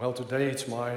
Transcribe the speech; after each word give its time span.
Well, 0.00 0.14
today 0.14 0.46
it's 0.46 0.66
my 0.66 0.94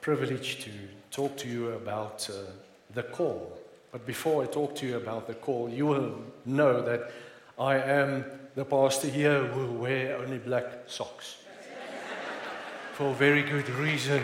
privilege 0.00 0.62
to 0.62 0.70
talk 1.10 1.36
to 1.38 1.48
you 1.48 1.70
about 1.70 2.30
uh, 2.30 2.48
the 2.94 3.02
call. 3.02 3.58
But 3.90 4.06
before 4.06 4.44
I 4.44 4.46
talk 4.46 4.76
to 4.76 4.86
you 4.86 4.98
about 4.98 5.26
the 5.26 5.34
call, 5.34 5.68
you 5.68 5.84
will 5.84 6.20
know 6.44 6.80
that 6.80 7.10
I 7.58 7.78
am 7.78 8.24
the 8.54 8.64
pastor 8.64 9.08
here 9.08 9.46
who 9.46 9.72
wear 9.72 10.16
only 10.18 10.38
black 10.38 10.84
socks. 10.86 11.38
For 12.92 13.10
a 13.10 13.14
very 13.14 13.42
good 13.42 13.68
reason. 13.70 14.22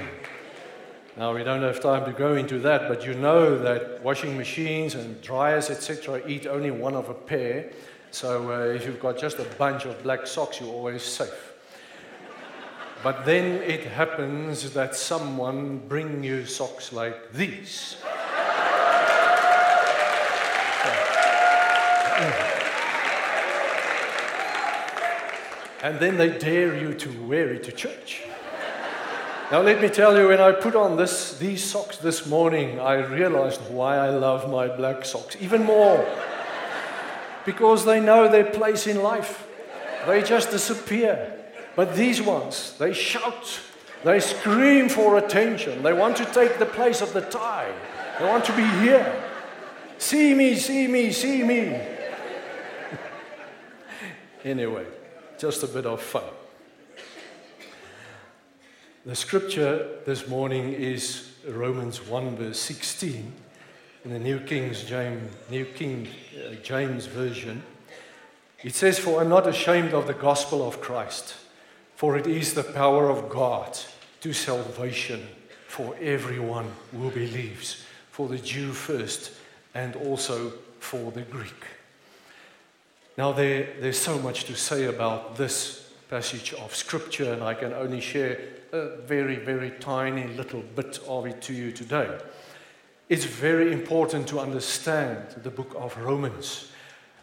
Now, 1.16 1.34
we 1.34 1.42
don't 1.42 1.62
have 1.62 1.80
time 1.80 2.04
to 2.04 2.12
go 2.12 2.36
into 2.36 2.60
that, 2.60 2.88
but 2.88 3.04
you 3.04 3.14
know 3.14 3.58
that 3.58 4.04
washing 4.04 4.36
machines 4.36 4.94
and 4.94 5.20
dryers, 5.20 5.68
etc., 5.68 6.22
eat 6.28 6.46
only 6.46 6.70
one 6.70 6.94
of 6.94 7.08
a 7.08 7.14
pair. 7.14 7.72
So 8.12 8.52
uh, 8.52 8.72
if 8.72 8.86
you've 8.86 9.00
got 9.00 9.18
just 9.18 9.40
a 9.40 9.48
bunch 9.58 9.84
of 9.84 10.00
black 10.04 10.28
socks, 10.28 10.60
you're 10.60 10.72
always 10.72 11.02
safe. 11.02 11.51
But 13.02 13.24
then 13.24 13.62
it 13.62 13.84
happens 13.84 14.72
that 14.74 14.94
someone 14.94 15.78
bring 15.88 16.22
you 16.22 16.46
socks 16.46 16.92
like 16.92 17.32
these. 17.32 17.96
And 25.82 25.98
then 25.98 26.16
they 26.16 26.38
dare 26.38 26.76
you 26.76 26.94
to 26.94 27.26
wear 27.26 27.52
it 27.52 27.64
to 27.64 27.72
church. 27.72 28.22
Now, 29.50 29.62
let 29.62 29.82
me 29.82 29.88
tell 29.88 30.16
you, 30.16 30.28
when 30.28 30.40
I 30.40 30.52
put 30.52 30.76
on 30.76 30.96
this, 30.96 31.36
these 31.38 31.62
socks 31.64 31.98
this 31.98 32.24
morning, 32.24 32.78
I 32.78 33.04
realized 33.04 33.60
why 33.68 33.96
I 33.96 34.10
love 34.10 34.48
my 34.48 34.68
black 34.68 35.04
socks 35.04 35.36
even 35.40 35.64
more. 35.64 36.06
Because 37.44 37.84
they 37.84 37.98
know 37.98 38.28
their 38.28 38.44
place 38.44 38.86
in 38.86 39.02
life, 39.02 39.44
they 40.06 40.22
just 40.22 40.52
disappear. 40.52 41.41
But 41.74 41.96
these 41.96 42.20
ones, 42.20 42.76
they 42.78 42.92
shout, 42.92 43.60
they 44.04 44.20
scream 44.20 44.88
for 44.88 45.16
attention. 45.16 45.82
They 45.82 45.92
want 45.92 46.16
to 46.18 46.24
take 46.26 46.58
the 46.58 46.66
place 46.66 47.00
of 47.00 47.12
the 47.12 47.22
tie. 47.22 47.72
They 48.18 48.26
want 48.26 48.44
to 48.46 48.52
be 48.52 48.66
here. 48.80 49.24
See 49.98 50.34
me, 50.34 50.56
see 50.56 50.86
me, 50.86 51.12
see 51.12 51.42
me. 51.42 51.80
anyway, 54.44 54.84
just 55.38 55.62
a 55.62 55.66
bit 55.66 55.86
of 55.86 56.02
fun. 56.02 56.24
The 59.06 59.16
scripture 59.16 59.98
this 60.04 60.28
morning 60.28 60.74
is 60.74 61.32
Romans 61.48 62.06
1, 62.06 62.36
verse 62.36 62.60
16 62.60 63.32
in 64.04 64.12
the 64.12 64.18
New 64.18 64.40
King 64.40 64.72
James, 64.74 65.32
New 65.50 65.64
King 65.64 66.08
uh, 66.36 66.54
James 66.62 67.06
Version. 67.06 67.62
It 68.62 68.74
says, 68.74 68.98
For 68.98 69.20
I'm 69.20 69.28
not 69.28 69.46
ashamed 69.48 69.94
of 69.94 70.06
the 70.06 70.14
gospel 70.14 70.66
of 70.66 70.80
Christ 70.80 71.36
for 72.02 72.16
it 72.16 72.26
is 72.26 72.52
the 72.52 72.64
power 72.64 73.08
of 73.08 73.28
God 73.28 73.78
to 74.20 74.32
salvation 74.32 75.24
for 75.68 75.94
everyone 76.00 76.68
who 76.90 77.08
believes, 77.12 77.84
for 78.10 78.26
the 78.26 78.38
Jew 78.38 78.72
first 78.72 79.30
and 79.72 79.94
also 79.94 80.50
for 80.80 81.12
the 81.12 81.22
Greek. 81.22 81.64
Now, 83.16 83.30
there, 83.30 83.68
there's 83.78 84.00
so 84.00 84.18
much 84.18 84.46
to 84.46 84.56
say 84.56 84.86
about 84.86 85.36
this 85.36 85.92
passage 86.10 86.52
of 86.54 86.74
Scripture, 86.74 87.34
and 87.34 87.44
I 87.44 87.54
can 87.54 87.72
only 87.72 88.00
share 88.00 88.36
a 88.72 88.96
very, 89.02 89.36
very 89.36 89.70
tiny 89.70 90.26
little 90.26 90.62
bit 90.74 90.98
of 91.06 91.26
it 91.26 91.40
to 91.42 91.52
you 91.52 91.70
today. 91.70 92.18
It's 93.10 93.26
very 93.26 93.72
important 93.72 94.26
to 94.30 94.40
understand 94.40 95.40
the 95.44 95.50
book 95.50 95.72
of 95.78 95.96
Romans. 95.98 96.72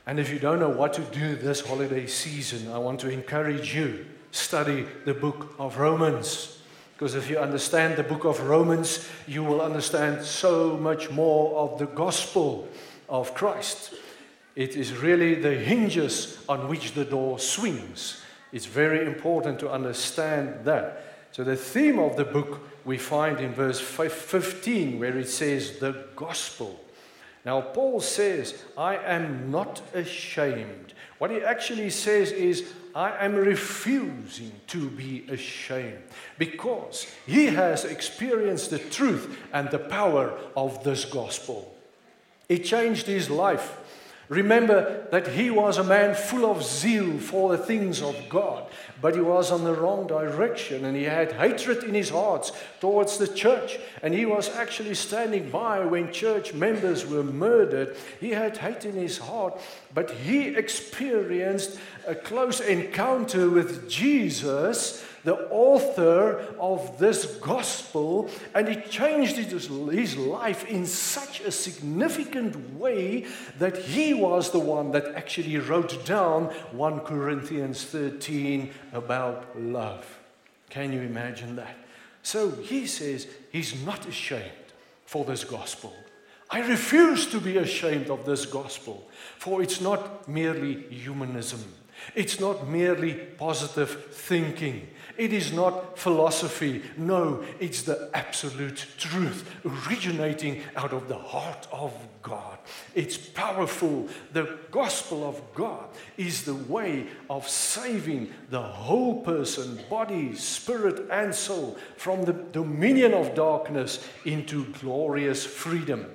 And 0.08 0.21
if 0.21 0.31
you 0.31 0.39
don't 0.39 0.61
know 0.61 0.69
what 0.69 0.93
to 0.93 1.02
do 1.02 1.36
this 1.36 1.67
holiday 1.67 2.08
season, 2.08 2.71
I 2.71 2.77
want 2.77 3.02
to 3.02 3.09
encourage 3.09 3.75
you 3.75 4.05
study 4.31 4.85
the 5.05 5.13
book 5.13 5.55
of 5.59 5.77
Romans. 5.77 6.59
Because 6.94 7.16
if 7.16 7.30
you 7.30 7.39
understand 7.39 7.95
the 7.95 8.03
book 8.03 8.25
of 8.25 8.41
Romans, 8.41 9.08
you 9.25 9.44
will 9.44 9.61
understand 9.61 10.25
so 10.25 10.75
much 10.77 11.09
more 11.09 11.58
of 11.58 11.80
the 11.80 11.86
gospel 11.86 12.67
of 13.08 13.33
Christ. 13.33 13.94
It 14.55 14.76
is 14.76 14.93
really 14.93 15.36
the 15.36 15.55
hinges 15.55 16.43
on 16.49 16.67
which 16.67 16.93
the 16.93 17.05
door 17.05 17.39
swings. 17.39 18.21
It's 18.52 18.65
very 18.65 19.05
important 19.05 19.59
to 19.59 19.71
understand 19.71 20.65
that. 20.65 21.05
So, 21.32 21.43
the 21.43 21.55
theme 21.55 21.99
of 21.99 22.17
the 22.17 22.26
book 22.26 22.59
we 22.83 22.98
find 22.98 23.39
in 23.39 23.53
verse 23.53 23.80
15, 23.80 24.99
where 24.99 25.17
it 25.17 25.30
says, 25.30 25.80
the 25.80 26.08
gospel. 26.15 26.80
Now, 27.45 27.61
Paul 27.61 28.02
says, 28.02 28.61
I 28.77 28.98
am 28.98 29.52
not 29.52 29.82
ashamed. 29.93 30.93
What 31.20 31.32
he 31.32 31.42
actually 31.42 31.92
says 31.92 32.32
is, 32.32 32.73
I 32.95 33.26
am 33.26 33.36
refusing 33.36 34.52
to 34.67 34.89
be 34.89 35.26
ashamed 35.30 36.04
because 36.38 37.08
he 37.26 37.45
has 37.48 37.86
experienced 37.86 38.72
the 38.72 38.80
truth 38.80 39.38
and 39.54 39.70
the 39.70 39.80
power 39.80 40.38
of 40.55 40.83
this 40.83 41.05
gospel. 41.05 41.76
It 42.48 42.66
changed 42.66 43.05
his 43.05 43.30
life. 43.30 43.77
Remember 44.27 45.08
that 45.11 45.27
he 45.30 45.50
was 45.50 45.77
a 45.77 45.83
man 45.83 46.16
full 46.16 46.50
of 46.50 46.64
zeal 46.64 47.17
for 47.20 47.52
the 47.55 47.64
things 47.64 48.02
of 48.02 48.16
God, 48.30 48.66
but 49.02 49.15
he 49.15 49.21
was 49.21 49.52
on 49.52 49.64
the 49.64 49.73
wrong 49.73 50.08
direction 50.08 50.86
and 50.86 50.95
he 50.95 51.04
had 51.04 51.32
hatred 51.33 51.83
in 51.83 51.93
his 51.93 52.10
heart 52.10 52.52
towards 52.80 53.17
the 53.17 53.27
church. 53.27 53.80
And 54.04 54.14
he 54.14 54.26
was 54.26 54.49
actually 54.55 54.95
standing 54.95 55.49
by 55.49 55.86
when 55.86 56.11
church 56.11 56.54
members 56.54 57.05
were 57.05 57.23
murdered. 57.23 57.95
He 58.20 58.32
had 58.32 58.58
hate 58.58 58.86
in 58.86 58.95
his 58.95 59.17
heart, 59.17 59.59
but 59.93 60.11
he 60.11 60.48
experienced 60.55 61.80
a 62.08 62.15
close 62.15 62.59
encounter 62.59 63.49
with 63.49 63.89
Jesus 63.89 65.05
the 65.23 65.47
author 65.49 66.45
of 66.59 66.97
this 66.99 67.25
gospel, 67.37 68.30
and 68.53 68.67
he 68.67 68.75
changed 68.89 69.35
his 69.37 69.69
life 70.17 70.65
in 70.65 70.85
such 70.85 71.41
a 71.41 71.52
significant 71.52 72.75
way 72.75 73.25
that 73.58 73.77
he 73.77 74.13
was 74.13 74.52
the 74.52 74.59
one 74.59 74.91
that 74.91 75.15
actually 75.15 75.58
wrote 75.58 76.05
down 76.05 76.45
1 76.71 76.99
Corinthians 77.02 77.83
13 77.85 78.71
about 78.93 79.59
love. 79.59 80.05
Can 80.69 80.93
you 80.93 81.02
imagine 81.02 81.55
that? 81.55 81.75
So 82.23 82.52
he 82.52 82.85
says 82.85 83.27
he's 83.52 83.83
not 83.83 84.05
ashamed 84.08 84.43
for 85.05 85.25
this 85.25 85.43
gospel. 85.43 85.93
I 86.52 86.61
refuse 86.61 87.27
to 87.27 87.39
be 87.39 87.58
ashamed 87.58 88.09
of 88.09 88.25
this 88.25 88.45
gospel, 88.45 89.08
for 89.37 89.61
it's 89.61 89.81
not 89.81 90.27
merely 90.27 90.81
humanism. 90.89 91.63
It's 92.15 92.39
not 92.39 92.67
merely 92.67 93.13
positive 93.13 94.13
thinking. 94.13 94.87
It 95.19 95.33
is 95.33 95.52
not 95.52 95.99
philosophy. 95.99 96.81
No, 96.95 97.43
it's 97.59 97.81
the 97.81 98.09
absolute 98.13 98.85
truth 98.97 99.53
originating 99.65 100.61
out 100.77 100.93
of 100.93 101.09
the 101.09 101.17
heart 101.17 101.67
of 101.73 101.93
God. 102.21 102.57
It's 102.95 103.17
powerful. 103.17 104.08
The 104.31 104.58
gospel 104.71 105.27
of 105.27 105.41
God 105.53 105.89
is 106.15 106.45
the 106.45 106.55
way 106.55 107.08
of 107.29 107.49
saving 107.49 108.31
the 108.49 108.61
whole 108.61 109.21
person, 109.21 109.81
body, 109.89 110.35
spirit, 110.35 111.05
and 111.11 111.35
soul 111.35 111.77
from 111.97 112.23
the 112.23 112.31
dominion 112.53 113.13
of 113.13 113.35
darkness 113.35 114.08
into 114.23 114.67
glorious 114.79 115.45
freedom. 115.45 116.05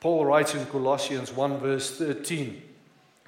Paul 0.00 0.24
writes 0.24 0.54
in 0.54 0.64
Colossians 0.64 1.30
1, 1.30 1.58
verse 1.58 1.98
13. 1.98 2.62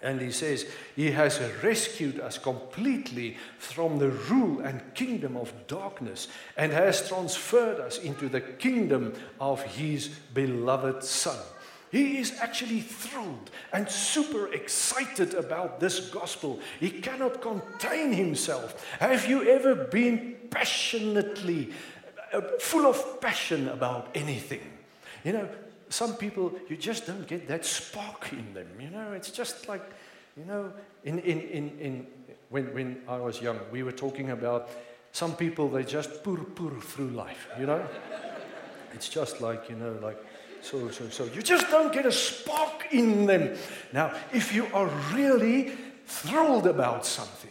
And 0.03 0.21
he 0.21 0.31
says, 0.31 0.67
He 0.95 1.11
has 1.11 1.41
rescued 1.63 2.21
us 2.21 2.39
completely 2.39 3.37
from 3.59 3.99
the 3.99 4.11
rule 4.11 4.61
and 4.61 4.95
kingdom 4.95 5.37
of 5.37 5.53
darkness 5.67 6.29
and 6.57 6.73
has 6.73 7.09
transferred 7.09 7.81
us 7.81 7.99
into 7.99 8.29
the 8.29 8.41
kingdom 8.41 9.15
of 9.41 9.63
His 9.63 10.09
beloved 10.09 11.03
Son. 11.03 11.39
He 11.91 12.19
is 12.19 12.39
actually 12.41 12.81
thrilled 12.81 13.51
and 13.73 13.89
super 13.89 14.53
excited 14.53 15.35
about 15.35 15.81
this 15.81 16.11
gospel. 16.11 16.61
He 16.81 16.91
cannot 16.91 17.41
contain 17.41 18.13
himself. 18.13 18.85
Have 19.01 19.27
you 19.27 19.49
ever 19.49 19.75
been 19.75 20.37
passionately, 20.51 21.73
uh, 22.33 22.43
full 22.61 22.87
of 22.87 23.21
passion 23.21 23.69
about 23.69 24.09
anything? 24.15 24.61
You 25.25 25.33
know, 25.33 25.49
some 25.91 26.15
people, 26.15 26.53
you 26.69 26.77
just 26.77 27.07
don't 27.07 27.27
get 27.27 27.49
that 27.49 27.65
spark 27.65 28.33
in 28.33 28.55
them. 28.55 28.69
You 28.81 28.91
know, 28.91 29.13
it's 29.13 29.31
just 29.31 29.69
like, 29.69 29.83
you 30.37 30.45
know, 30.45 30.73
in, 31.05 31.19
in, 31.21 31.41
in, 31.41 31.79
in, 31.79 32.07
when, 32.51 32.73
when 32.75 33.03
I 33.09 33.19
was 33.19 33.41
young, 33.41 33.59
we 33.73 33.83
were 33.83 33.93
talking 33.93 34.31
about 34.31 34.71
some 35.13 35.35
people, 35.35 35.69
they 35.69 35.85
just 35.85 36.23
pur 36.23 36.37
pur 36.37 36.71
through 36.81 37.11
life, 37.11 37.49
you 37.59 37.67
know? 37.67 37.85
it's 38.95 39.09
just 39.09 39.41
like, 39.41 39.69
you 39.69 39.77
know, 39.77 39.99
like, 40.03 40.19
so, 40.61 40.91
so, 40.91 41.09
so. 41.09 41.25
You 41.25 41.43
just 41.43 41.71
don't 41.71 41.93
get 41.93 42.05
a 42.05 42.13
spark 42.13 42.89
in 42.91 43.27
them. 43.27 43.57
Now, 43.93 44.15
if 44.33 44.55
you 44.55 44.67
are 44.75 44.89
really 45.13 45.73
thrilled 46.07 46.67
about 46.67 47.07
something 47.07 47.51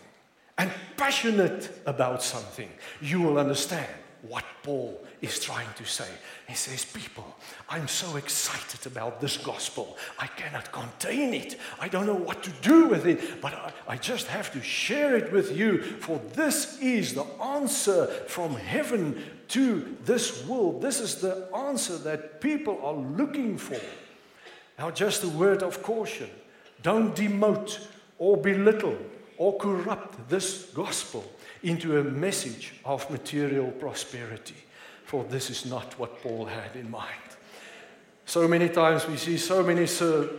and 0.57 0.71
passionate 0.97 1.71
about 1.85 2.21
something, 2.21 2.69
you 3.01 3.21
will 3.21 3.37
understand 3.37 3.87
what 4.27 4.45
Paul 4.63 4.99
is 5.21 5.39
trying 5.39 5.71
to 5.75 5.85
say. 5.85 6.07
He 6.47 6.55
says, 6.55 6.85
People, 6.85 7.35
I'm 7.69 7.87
so 7.87 8.17
excited 8.17 8.85
about 8.85 9.21
this 9.21 9.37
gospel. 9.37 9.97
I 10.19 10.27
cannot 10.27 10.71
contain 10.71 11.33
it. 11.33 11.57
I 11.79 11.87
don't 11.87 12.05
know 12.05 12.13
what 12.13 12.43
to 12.43 12.51
do 12.61 12.87
with 12.87 13.05
it, 13.05 13.41
but 13.41 13.53
I, 13.53 13.71
I 13.87 13.97
just 13.97 14.27
have 14.27 14.51
to 14.53 14.61
share 14.61 15.15
it 15.15 15.31
with 15.31 15.55
you, 15.57 15.81
for 15.81 16.21
this 16.33 16.79
is 16.81 17.13
the 17.13 17.25
answer 17.41 18.07
from 18.27 18.55
heaven 18.55 19.23
to 19.49 19.97
this 20.05 20.45
world. 20.45 20.81
This 20.81 20.99
is 20.99 21.15
the 21.15 21.47
answer 21.55 21.97
that 21.99 22.41
people 22.41 22.79
are 22.83 22.93
looking 22.93 23.57
for. 23.57 23.79
Now, 24.77 24.91
just 24.91 25.23
a 25.23 25.29
word 25.29 25.63
of 25.63 25.81
caution 25.81 26.29
don't 26.83 27.15
demote 27.15 27.87
or 28.19 28.37
belittle 28.37 28.97
or 29.37 29.57
corrupt 29.57 30.29
this 30.29 30.65
gospel 30.73 31.23
into 31.63 31.99
a 31.99 32.03
message 32.03 32.73
of 32.85 33.09
material 33.09 33.71
prosperity, 33.71 34.55
for 35.05 35.23
this 35.23 35.49
is 35.49 35.65
not 35.65 35.97
what 35.99 36.21
Paul 36.21 36.45
had 36.45 36.75
in 36.75 36.89
mind. 36.91 37.13
So 38.25 38.47
many 38.47 38.69
times 38.69 39.07
we 39.07 39.17
see 39.17 39.37
so 39.37 39.63
many 39.63 39.87
ser- 39.87 40.29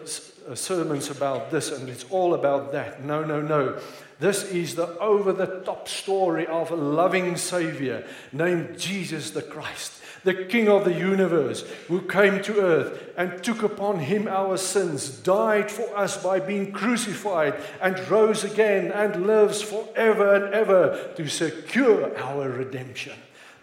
uh, 0.48 0.54
sermons 0.54 1.10
about 1.10 1.50
this, 1.50 1.72
and 1.72 1.88
it's 1.88 2.04
all 2.10 2.34
about 2.34 2.72
that. 2.72 3.02
No, 3.02 3.24
no, 3.24 3.40
no. 3.40 3.80
This 4.20 4.44
is 4.44 4.74
the 4.74 4.98
over 4.98 5.32
the 5.32 5.62
top 5.64 5.88
story 5.88 6.46
of 6.46 6.70
a 6.70 6.76
loving 6.76 7.36
Savior 7.36 8.06
named 8.32 8.78
Jesus 8.78 9.30
the 9.30 9.42
Christ 9.42 10.02
the 10.28 10.44
King 10.44 10.68
of 10.68 10.84
the 10.84 10.92
universe, 10.92 11.64
who 11.88 12.02
came 12.02 12.42
to 12.42 12.60
earth 12.60 13.14
and 13.16 13.42
took 13.42 13.62
upon 13.62 13.98
him 13.98 14.28
our 14.28 14.58
sins, 14.58 15.08
died 15.08 15.70
for 15.70 15.96
us 15.96 16.22
by 16.22 16.38
being 16.38 16.70
crucified, 16.70 17.54
and 17.80 17.98
rose 18.10 18.44
again 18.44 18.92
and 18.92 19.26
lives 19.26 19.62
forever 19.62 20.34
and 20.34 20.52
ever 20.52 21.14
to 21.16 21.26
secure 21.28 22.14
our 22.18 22.50
redemption. 22.50 23.14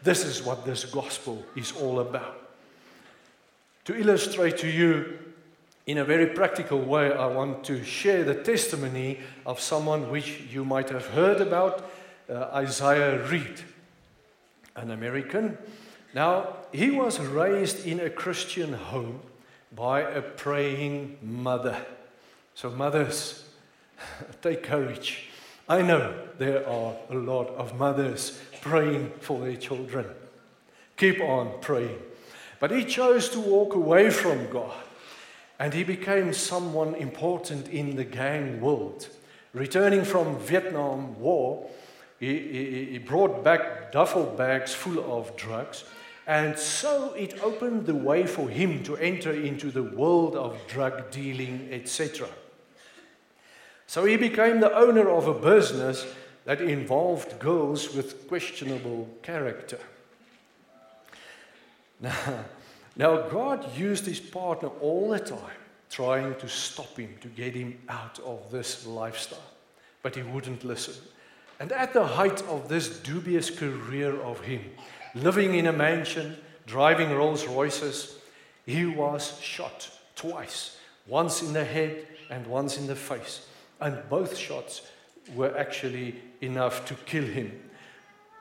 This 0.01 0.25
is 0.25 0.41
what 0.41 0.65
this 0.65 0.85
gospel 0.85 1.45
is 1.55 1.71
all 1.71 1.99
about. 1.99 2.41
To 3.83 3.95
illustrate 3.95 4.57
to 4.57 4.67
you 4.67 5.19
in 5.85 5.99
a 5.99 6.03
very 6.03 6.25
practical 6.25 6.79
way, 6.79 7.13
I 7.13 7.27
want 7.27 7.63
to 7.65 7.83
share 7.83 8.23
the 8.23 8.41
testimony 8.41 9.19
of 9.45 9.59
someone 9.59 10.09
which 10.09 10.41
you 10.51 10.65
might 10.65 10.89
have 10.89 11.05
heard 11.05 11.41
about, 11.41 11.91
uh, 12.27 12.49
Isaiah 12.55 13.23
Reed, 13.27 13.61
an 14.75 14.89
American 14.89 15.59
now, 16.15 16.55
he 16.71 16.91
was 16.91 17.19
raised 17.19 17.85
in 17.85 17.99
a 17.99 18.09
Christian 18.09 18.71
home 18.71 19.19
by 19.75 19.99
a 19.99 20.21
praying 20.21 21.17
mother. 21.21 21.85
So, 22.53 22.69
mothers, 22.69 23.43
take 24.41 24.63
courage. 24.63 25.27
I 25.67 25.81
know 25.81 26.15
there 26.37 26.65
are 26.69 26.93
a 27.09 27.15
lot 27.15 27.49
of 27.49 27.77
mothers 27.77 28.39
praying 28.61 29.11
for 29.19 29.41
their 29.41 29.57
children. 29.57 30.05
Keep 30.95 31.19
on 31.19 31.59
praying. 31.59 31.99
But 32.61 32.71
he 32.71 32.85
chose 32.85 33.27
to 33.29 33.41
walk 33.41 33.75
away 33.75 34.09
from 34.09 34.49
God 34.49 34.73
and 35.59 35.73
he 35.73 35.83
became 35.83 36.31
someone 36.31 36.95
important 36.95 37.67
in 37.67 37.97
the 37.97 38.05
gang 38.05 38.61
world. 38.61 39.09
Returning 39.53 40.05
from 40.05 40.39
Vietnam 40.39 41.19
War, 41.19 41.69
he, 42.21 42.37
he, 42.39 42.85
he 42.91 42.97
brought 42.99 43.43
back 43.43 43.91
duffel 43.91 44.23
bags 44.23 44.73
full 44.73 44.99
of 44.99 45.35
drugs 45.35 45.83
and 46.27 46.57
so 46.57 47.13
it 47.13 47.41
opened 47.43 47.85
the 47.85 47.95
way 47.95 48.25
for 48.25 48.49
him 48.49 48.83
to 48.83 48.97
enter 48.97 49.31
into 49.31 49.69
the 49.69 49.83
world 49.83 50.35
of 50.35 50.57
drug 50.67 51.11
dealing, 51.11 51.69
etc. 51.71 52.27
So 53.87 54.05
he 54.05 54.17
became 54.17 54.59
the 54.59 54.75
owner 54.75 55.09
of 55.09 55.27
a 55.27 55.33
business 55.33 56.05
that 56.45 56.61
involved 56.61 57.39
girls 57.39 57.93
with 57.93 58.27
questionable 58.27 59.09
character. 59.21 59.79
Now, 62.01 62.13
now, 62.97 63.21
God 63.27 63.77
used 63.77 64.05
his 64.05 64.21
partner 64.21 64.69
all 64.79 65.09
the 65.09 65.19
time, 65.19 65.59
trying 65.89 66.35
to 66.35 66.47
stop 66.47 66.97
him, 66.97 67.15
to 67.21 67.27
get 67.27 67.53
him 67.53 67.77
out 67.89 68.19
of 68.19 68.51
this 68.51 68.85
lifestyle. 68.85 69.51
But 70.01 70.15
he 70.15 70.23
wouldn't 70.23 70.63
listen. 70.63 70.95
And 71.59 71.71
at 71.73 71.93
the 71.93 72.05
height 72.05 72.41
of 72.47 72.69
this 72.69 72.99
dubious 72.99 73.49
career 73.49 74.15
of 74.21 74.39
him, 74.41 74.61
living 75.15 75.55
in 75.55 75.65
a 75.65 75.73
mansion, 75.73 76.37
driving 76.67 77.11
Rolls 77.11 77.47
Royces. 77.47 78.17
He 78.65 78.85
was 78.85 79.39
shot 79.39 79.89
twice, 80.15 80.77
once 81.07 81.41
in 81.41 81.53
the 81.53 81.63
head 81.63 82.05
and 82.29 82.45
once 82.47 82.77
in 82.77 82.87
the 82.87 82.95
face. 82.95 83.47
And 83.79 83.97
both 84.09 84.37
shots 84.37 84.81
were 85.33 85.57
actually 85.57 86.15
enough 86.41 86.85
to 86.85 86.93
kill 87.05 87.23
him. 87.23 87.59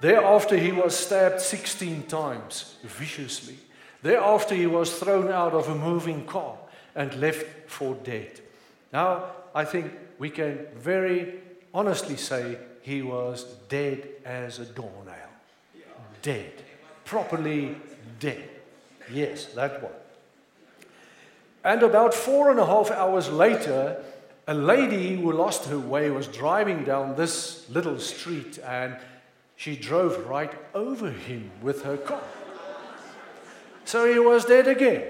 Thereafter, 0.00 0.56
he 0.56 0.72
was 0.72 0.96
stabbed 0.96 1.40
16 1.40 2.04
times 2.04 2.76
viciously. 2.82 3.56
Thereafter, 4.02 4.54
he 4.54 4.66
was 4.66 4.98
thrown 4.98 5.30
out 5.30 5.52
of 5.52 5.68
a 5.68 5.74
moving 5.74 6.26
car 6.26 6.58
and 6.94 7.14
left 7.14 7.70
for 7.70 7.94
dead. 7.94 8.40
Now, 8.92 9.26
I 9.54 9.64
think 9.64 9.92
we 10.18 10.30
can 10.30 10.66
very 10.76 11.40
honestly 11.72 12.16
say 12.16 12.58
he 12.82 13.02
was 13.02 13.44
dead 13.68 14.08
as 14.24 14.58
a 14.58 14.64
doornail. 14.64 15.30
Dead 16.22 16.63
properly 17.04 17.76
dead. 18.20 18.48
Yes, 19.12 19.46
that 19.54 19.82
one. 19.82 19.92
And 21.62 21.82
about 21.82 22.12
four 22.14 22.50
and 22.50 22.58
a 22.58 22.66
half 22.66 22.90
hours 22.90 23.30
later, 23.30 24.02
a 24.46 24.54
lady 24.54 25.16
who 25.16 25.32
lost 25.32 25.66
her 25.66 25.78
way 25.78 26.10
was 26.10 26.26
driving 26.26 26.84
down 26.84 27.16
this 27.16 27.68
little 27.70 27.98
street 27.98 28.58
and 28.58 28.96
she 29.56 29.76
drove 29.76 30.26
right 30.26 30.52
over 30.74 31.10
him 31.10 31.50
with 31.62 31.82
her 31.84 31.96
car. 31.96 32.22
So 33.84 34.12
he 34.12 34.18
was 34.18 34.44
dead 34.44 34.66
again. 34.66 35.04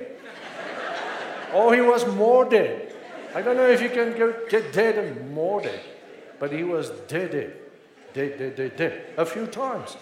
or 1.54 1.74
he 1.74 1.80
was 1.80 2.06
more 2.06 2.44
dead. 2.44 2.92
I 3.34 3.42
don't 3.42 3.56
know 3.56 3.68
if 3.68 3.82
you 3.82 3.88
can 3.88 4.16
go, 4.16 4.32
get 4.48 4.72
dead 4.72 4.96
and 4.96 5.34
more 5.34 5.60
dead, 5.60 5.80
but 6.38 6.52
he 6.52 6.62
was 6.62 6.90
dead, 7.08 7.32
dead, 7.32 7.52
dead, 8.12 8.38
dead, 8.38 8.56
dead, 8.56 8.76
dead, 8.76 9.04
a 9.16 9.26
few 9.26 9.46
times. 9.46 9.96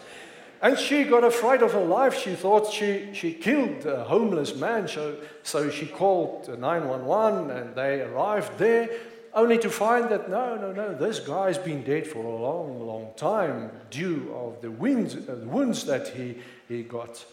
And 0.62 0.78
she 0.78 1.02
got 1.02 1.24
afraid 1.24 1.60
of 1.60 1.72
her 1.72 1.84
life. 1.84 2.16
She 2.16 2.36
thought 2.36 2.72
she, 2.72 3.08
she 3.12 3.32
killed 3.32 3.84
a 3.84 4.04
homeless 4.04 4.54
man. 4.54 4.86
So, 4.86 5.16
so 5.42 5.68
she 5.68 5.86
called 5.86 6.48
911 6.48 7.50
and 7.50 7.74
they 7.74 8.00
arrived 8.00 8.58
there, 8.58 8.88
only 9.34 9.58
to 9.58 9.68
find 9.68 10.08
that 10.10 10.30
no, 10.30 10.54
no, 10.56 10.70
no, 10.70 10.94
this 10.94 11.18
guy's 11.18 11.58
been 11.58 11.82
dead 11.82 12.06
for 12.06 12.24
a 12.24 12.36
long, 12.36 12.86
long 12.86 13.08
time 13.16 13.72
due 13.90 14.32
of 14.36 14.62
the 14.62 14.70
winds, 14.70 15.16
uh, 15.16 15.34
wounds 15.44 15.84
that 15.86 16.06
he, 16.08 16.36
he 16.68 16.84
got. 16.84 17.24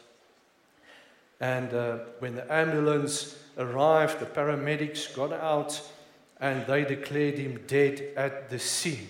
And 1.40 1.72
uh, 1.72 1.98
when 2.18 2.34
the 2.34 2.52
ambulance 2.52 3.38
arrived, 3.60 4.20
the 4.20 4.26
paramedics 4.26 5.16
got 5.16 5.34
out 5.34 5.80
and 6.40 6.66
they 6.66 6.84
declared 6.84 7.38
him 7.38 7.60
dead 7.68 8.02
at 8.16 8.50
the 8.50 8.58
scene. 8.58 9.08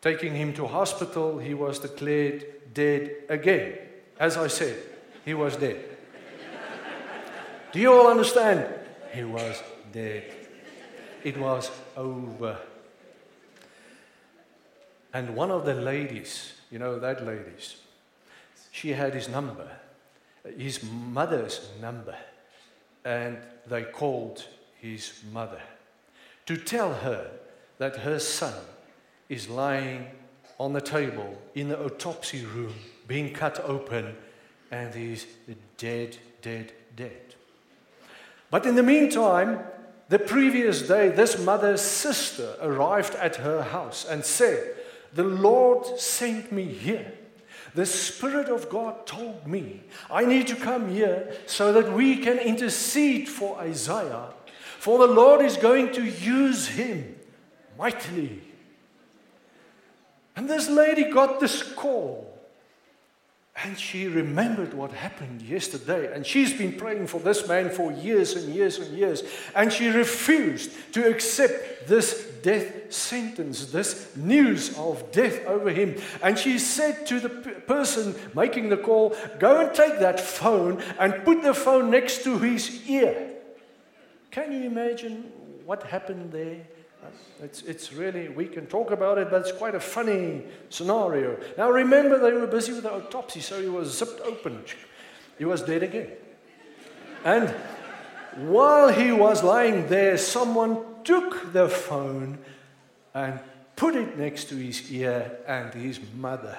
Taking 0.00 0.34
him 0.34 0.52
to 0.54 0.66
hospital, 0.66 1.38
he 1.38 1.54
was 1.54 1.78
declared 1.78 2.44
dead 2.72 3.10
again. 3.28 3.78
As 4.18 4.36
I 4.36 4.48
said, 4.48 4.76
he 5.24 5.34
was 5.34 5.56
dead. 5.56 5.84
Do 7.72 7.80
you 7.80 7.92
all 7.92 8.08
understand? 8.08 8.66
He 9.12 9.24
was 9.24 9.62
dead. 9.92 10.24
It 11.24 11.38
was 11.38 11.70
over. 11.96 12.58
And 15.14 15.36
one 15.36 15.50
of 15.50 15.64
the 15.64 15.74
ladies, 15.74 16.54
you 16.70 16.78
know 16.78 16.98
that 16.98 17.24
ladies, 17.24 17.76
she 18.70 18.90
had 18.90 19.14
his 19.14 19.28
number, 19.28 19.70
his 20.56 20.82
mother's 20.82 21.68
number, 21.80 22.16
and 23.04 23.38
they 23.66 23.84
called 23.84 24.46
his 24.80 25.22
mother 25.32 25.60
to 26.46 26.56
tell 26.56 26.94
her 26.94 27.30
that 27.78 27.96
her 27.96 28.18
son 28.18 28.54
is 29.28 29.48
lying 29.48 30.06
on 30.62 30.72
the 30.72 30.80
table 30.80 31.36
in 31.56 31.68
the 31.68 31.84
autopsy 31.84 32.44
room, 32.44 32.72
being 33.08 33.32
cut 33.32 33.58
open, 33.64 34.14
and 34.70 34.94
he's 34.94 35.26
dead, 35.76 36.16
dead, 36.40 36.72
dead. 36.94 37.34
But 38.48 38.64
in 38.64 38.76
the 38.76 38.82
meantime, 38.84 39.58
the 40.08 40.20
previous 40.20 40.82
day, 40.82 41.08
this 41.08 41.36
mother's 41.36 41.80
sister 41.80 42.54
arrived 42.60 43.16
at 43.16 43.36
her 43.36 43.62
house 43.62 44.06
and 44.08 44.24
said, 44.24 44.76
The 45.12 45.24
Lord 45.24 45.98
sent 45.98 46.52
me 46.52 46.66
here. 46.66 47.12
The 47.74 47.86
Spirit 47.86 48.48
of 48.48 48.70
God 48.70 49.04
told 49.04 49.48
me 49.48 49.82
I 50.08 50.24
need 50.24 50.46
to 50.46 50.54
come 50.54 50.94
here 50.94 51.34
so 51.46 51.72
that 51.72 51.92
we 51.92 52.18
can 52.18 52.38
intercede 52.38 53.28
for 53.28 53.58
Isaiah, 53.58 54.28
for 54.78 54.98
the 54.98 55.12
Lord 55.12 55.44
is 55.44 55.56
going 55.56 55.92
to 55.94 56.04
use 56.04 56.68
him 56.68 57.16
mightily 57.76 58.51
and 60.36 60.48
this 60.48 60.68
lady 60.68 61.10
got 61.10 61.40
this 61.40 61.62
call. 61.74 62.28
And 63.64 63.78
she 63.78 64.08
remembered 64.08 64.72
what 64.72 64.92
happened 64.92 65.42
yesterday. 65.42 66.12
And 66.12 66.26
she's 66.26 66.54
been 66.54 66.72
praying 66.72 67.06
for 67.06 67.20
this 67.20 67.46
man 67.46 67.68
for 67.68 67.92
years 67.92 68.34
and 68.34 68.54
years 68.54 68.78
and 68.78 68.96
years. 68.96 69.22
And 69.54 69.70
she 69.70 69.88
refused 69.88 70.72
to 70.94 71.08
accept 71.08 71.86
this 71.86 72.28
death 72.42 72.92
sentence, 72.92 73.66
this 73.66 74.16
news 74.16 74.76
of 74.78 75.12
death 75.12 75.44
over 75.46 75.68
him. 75.68 75.96
And 76.22 76.38
she 76.38 76.58
said 76.58 77.06
to 77.08 77.20
the 77.20 77.28
person 77.28 78.14
making 78.34 78.70
the 78.70 78.78
call, 78.78 79.14
Go 79.38 79.60
and 79.60 79.74
take 79.74 79.98
that 79.98 80.18
phone 80.18 80.82
and 80.98 81.22
put 81.24 81.42
the 81.42 81.54
phone 81.54 81.90
next 81.90 82.24
to 82.24 82.38
his 82.38 82.88
ear. 82.88 83.32
Can 84.30 84.50
you 84.52 84.62
imagine 84.62 85.30
what 85.66 85.82
happened 85.82 86.32
there? 86.32 86.66
It's, 87.42 87.62
it's 87.62 87.92
really, 87.92 88.28
we 88.28 88.46
can 88.46 88.66
talk 88.66 88.92
about 88.92 89.18
it, 89.18 89.30
but 89.30 89.40
it's 89.42 89.52
quite 89.52 89.74
a 89.74 89.80
funny 89.80 90.44
scenario. 90.70 91.36
Now 91.58 91.70
remember, 91.70 92.18
they 92.18 92.32
were 92.32 92.46
busy 92.46 92.72
with 92.72 92.84
the 92.84 92.92
autopsy, 92.92 93.40
so 93.40 93.60
he 93.60 93.68
was 93.68 93.98
zipped 93.98 94.20
open. 94.20 94.64
He 95.38 95.44
was 95.44 95.62
dead 95.62 95.82
again. 95.82 96.12
And 97.24 97.48
while 98.36 98.92
he 98.92 99.10
was 99.12 99.42
lying 99.42 99.88
there, 99.88 100.16
someone 100.16 100.78
took 101.04 101.52
the 101.52 101.68
phone 101.68 102.38
and 103.14 103.40
put 103.74 103.96
it 103.96 104.16
next 104.16 104.48
to 104.50 104.54
his 104.54 104.90
ear, 104.92 105.38
and 105.46 105.74
his 105.74 105.98
mother 106.16 106.56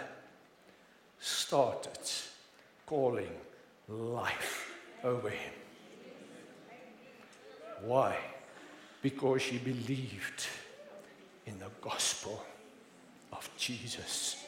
started 1.19 1.97
calling 2.85 3.31
life 3.87 4.73
over 5.03 5.29
him. 5.29 5.53
Why? 7.81 8.17
Because 9.03 9.43
she 9.43 9.59
believed 9.59 10.47
in 11.45 11.59
the 11.59 11.69
gospel 11.81 12.43
of 13.33 13.47
Jesus. 13.57 14.43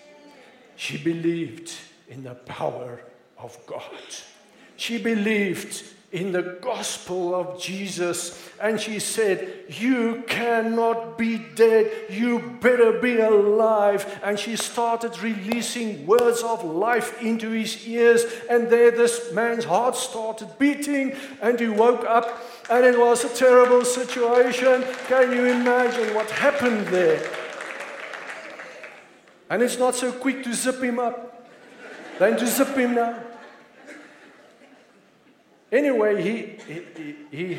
She 0.77 0.97
believed 0.97 1.71
in 2.09 2.23
the 2.23 2.35
power 2.35 3.01
of 3.37 3.57
God. 3.67 3.83
She 4.77 4.97
believed 4.97 5.83
in 6.15 6.31
the 6.31 6.57
gospel 6.61 7.35
of 7.35 7.59
Jesus. 7.59 8.41
And 8.61 8.79
she 8.79 8.99
said, 8.99 9.65
You 9.67 10.23
cannot 10.27 11.17
be 11.17 11.41
dead. 11.55 11.91
You 12.09 12.57
better 12.61 12.93
be 13.01 13.19
alive. 13.19 14.21
And 14.23 14.39
she 14.39 14.55
started 14.55 15.19
releasing 15.21 16.07
words 16.07 16.41
of 16.41 16.63
life 16.63 17.21
into 17.21 17.49
his 17.49 17.85
ears. 17.85 18.23
And 18.49 18.69
there, 18.69 18.91
this 18.91 19.33
man's 19.33 19.65
heart 19.65 19.97
started 19.97 20.57
beating. 20.57 21.17
And 21.41 21.59
he 21.59 21.67
woke 21.67 22.05
up. 22.05 22.41
And 22.69 22.85
it 22.85 22.97
was 22.97 23.25
a 23.25 23.29
terrible 23.35 23.83
situation. 23.83 24.85
Can 25.07 25.33
you 25.33 25.45
imagine 25.47 26.15
what 26.15 26.31
happened 26.31 26.87
there? 26.87 27.29
And 29.49 29.61
it's 29.61 29.77
not 29.77 29.95
so 29.95 30.13
quick 30.13 30.45
to 30.45 30.53
zip 30.53 30.81
him 30.81 30.97
up, 30.97 31.49
than 32.17 32.37
to 32.37 32.47
zip 32.47 32.75
him 32.75 32.95
now. 32.95 33.21
Anyway, 35.75 36.21
he, 36.23 36.55
he, 36.73 37.15
he, 37.31 37.57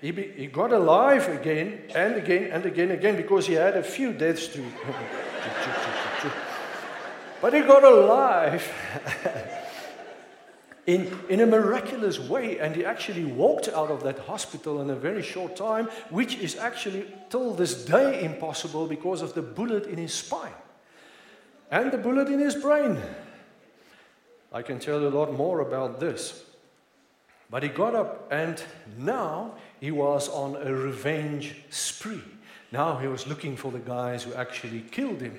he, 0.00 0.12
he 0.12 0.46
got 0.46 0.72
alive 0.72 1.28
again 1.28 1.80
and 1.96 2.14
again 2.14 2.52
and 2.52 2.64
again 2.64 2.92
again 2.92 3.16
because 3.16 3.48
he 3.48 3.54
had 3.54 3.76
a 3.76 3.82
few 3.82 4.12
deaths 4.12 4.46
to. 4.46 4.62
but 7.42 7.52
he 7.52 7.62
got 7.62 7.82
alive 7.82 8.62
in, 10.86 11.18
in 11.28 11.40
a 11.40 11.46
miraculous 11.46 12.20
way 12.20 12.60
and 12.60 12.76
he 12.76 12.84
actually 12.84 13.24
walked 13.24 13.66
out 13.66 13.90
of 13.90 14.04
that 14.04 14.20
hospital 14.20 14.80
in 14.80 14.88
a 14.90 14.94
very 14.94 15.24
short 15.24 15.56
time, 15.56 15.86
which 16.10 16.36
is 16.36 16.56
actually 16.56 17.04
till 17.30 17.52
this 17.52 17.84
day 17.84 18.22
impossible 18.22 18.86
because 18.86 19.22
of 19.22 19.34
the 19.34 19.42
bullet 19.42 19.86
in 19.86 19.98
his 19.98 20.14
spine 20.14 20.54
and 21.72 21.90
the 21.90 21.98
bullet 21.98 22.28
in 22.28 22.38
his 22.38 22.54
brain. 22.54 23.02
I 24.52 24.62
can 24.62 24.78
tell 24.78 25.00
you 25.00 25.08
a 25.08 25.16
lot 25.18 25.32
more 25.32 25.58
about 25.58 25.98
this. 25.98 26.44
But 27.50 27.62
he 27.62 27.68
got 27.68 27.94
up 27.94 28.28
and 28.30 28.62
now 28.98 29.54
he 29.80 29.90
was 29.90 30.28
on 30.28 30.56
a 30.56 30.74
revenge 30.74 31.56
spree. 31.70 32.22
Now 32.72 32.96
he 32.98 33.06
was 33.06 33.26
looking 33.26 33.56
for 33.56 33.70
the 33.70 33.78
guys 33.78 34.24
who 34.24 34.34
actually 34.34 34.80
killed 34.80 35.20
him. 35.20 35.38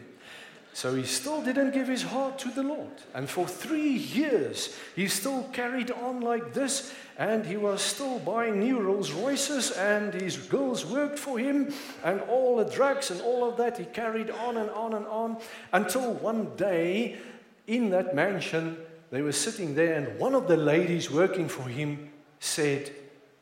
So 0.77 0.93
he 0.93 1.05
still 1.05 1.41
didn't 1.41 1.71
give 1.71 1.87
his 1.87 2.03
heart 2.03 2.37
to 2.37 2.49
the 2.49 2.61
Lord. 2.61 3.01
And 3.15 3.27
for 3.27 3.47
three 3.47 3.93
years, 3.93 4.77
he 4.95 5.07
still 5.07 5.49
carried 5.51 5.89
on 5.89 6.21
like 6.21 6.53
this. 6.53 6.93
And 7.17 7.43
he 7.47 7.57
was 7.57 7.81
still 7.81 8.19
buying 8.19 8.59
new 8.59 8.79
Rolls 8.79 9.11
Royces, 9.11 9.71
and 9.71 10.13
his 10.13 10.37
girls 10.37 10.85
worked 10.85 11.17
for 11.17 11.39
him, 11.39 11.73
and 12.03 12.21
all 12.29 12.57
the 12.57 12.65
drugs 12.65 13.09
and 13.09 13.19
all 13.21 13.49
of 13.49 13.57
that. 13.57 13.79
He 13.79 13.85
carried 13.85 14.29
on 14.29 14.57
and 14.57 14.69
on 14.69 14.93
and 14.93 15.07
on 15.07 15.37
until 15.73 16.13
one 16.13 16.55
day 16.57 17.17
in 17.65 17.89
that 17.89 18.13
mansion, 18.13 18.77
they 19.09 19.21
were 19.21 19.31
sitting 19.31 19.75
there, 19.75 19.93
and 19.95 20.19
one 20.19 20.35
of 20.35 20.47
the 20.47 20.57
ladies 20.57 21.09
working 21.09 21.47
for 21.47 21.63
him 21.63 22.09
said, 22.39 22.91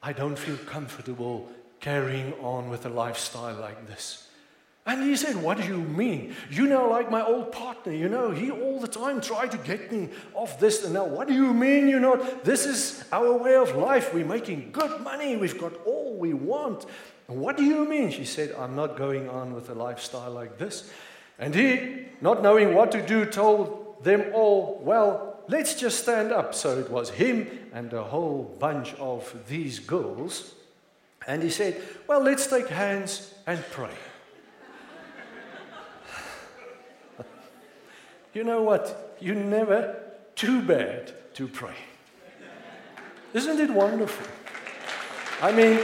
I 0.01 0.13
don't 0.13 0.37
feel 0.37 0.57
comfortable 0.57 1.49
carrying 1.79 2.33
on 2.33 2.69
with 2.69 2.85
a 2.85 2.89
lifestyle 2.89 3.55
like 3.55 3.87
this. 3.87 4.25
And 4.87 5.01
he 5.01 5.15
said, 5.15 5.35
What 5.37 5.57
do 5.57 5.63
you 5.63 5.79
mean? 5.79 6.35
You 6.51 6.67
know, 6.67 6.87
like 6.89 7.09
my 7.09 7.25
old 7.25 7.51
partner, 7.51 7.91
you 7.91 8.07
know, 8.07 8.29
he 8.29 8.51
all 8.51 8.79
the 8.79 8.87
time 8.87 9.19
tried 9.19 9.51
to 9.51 9.57
get 9.57 9.91
me 9.91 10.09
off 10.35 10.59
this. 10.59 10.83
And 10.83 10.93
now, 10.93 11.05
what 11.05 11.27
do 11.27 11.33
you 11.33 11.53
mean? 11.53 11.87
You 11.87 11.99
know, 11.99 12.17
this 12.43 12.67
is 12.67 13.03
our 13.11 13.33
way 13.33 13.55
of 13.55 13.75
life. 13.75 14.13
We're 14.13 14.25
making 14.25 14.69
good 14.71 15.01
money. 15.01 15.37
We've 15.37 15.59
got 15.59 15.73
all 15.85 16.15
we 16.17 16.33
want. 16.33 16.85
What 17.25 17.57
do 17.57 17.63
you 17.63 17.85
mean? 17.85 18.11
She 18.11 18.25
said, 18.25 18.55
I'm 18.59 18.75
not 18.75 18.95
going 18.95 19.27
on 19.27 19.55
with 19.55 19.71
a 19.71 19.73
lifestyle 19.73 20.29
like 20.29 20.59
this. 20.59 20.91
And 21.39 21.55
he, 21.55 22.05
not 22.21 22.43
knowing 22.43 22.75
what 22.75 22.91
to 22.91 23.01
do, 23.05 23.25
told 23.25 24.03
them 24.03 24.31
all, 24.35 24.79
Well, 24.83 25.34
let's 25.47 25.75
just 25.75 25.99
stand 26.03 26.31
up. 26.31 26.53
So 26.53 26.79
it 26.79 26.89
was 26.89 27.09
him 27.09 27.47
and 27.73 27.91
a 27.93 28.03
whole 28.03 28.55
bunch 28.59 28.93
of 28.95 29.33
these 29.47 29.79
girls. 29.79 30.53
And 31.27 31.41
he 31.41 31.49
said, 31.49 31.81
Well, 32.07 32.21
let's 32.21 32.47
take 32.47 32.67
hands 32.67 33.33
and 33.47 33.63
pray. 33.71 33.93
you 38.33 38.43
know 38.43 38.61
what? 38.61 39.17
You're 39.19 39.35
never 39.35 40.01
too 40.35 40.61
bad 40.61 41.13
to 41.35 41.47
pray. 41.47 41.75
Isn't 43.33 43.59
it 43.59 43.69
wonderful? 43.69 44.27
I 45.41 45.51
mean, 45.51 45.79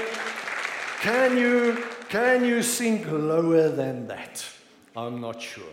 can 1.02 1.38
you, 1.38 1.84
can 2.08 2.46
you 2.46 2.62
sink 2.64 3.06
lower 3.12 3.70
than 3.70 4.08
that? 4.08 4.46
I'm 4.96 5.20
not 5.20 5.42
sure. 5.42 5.64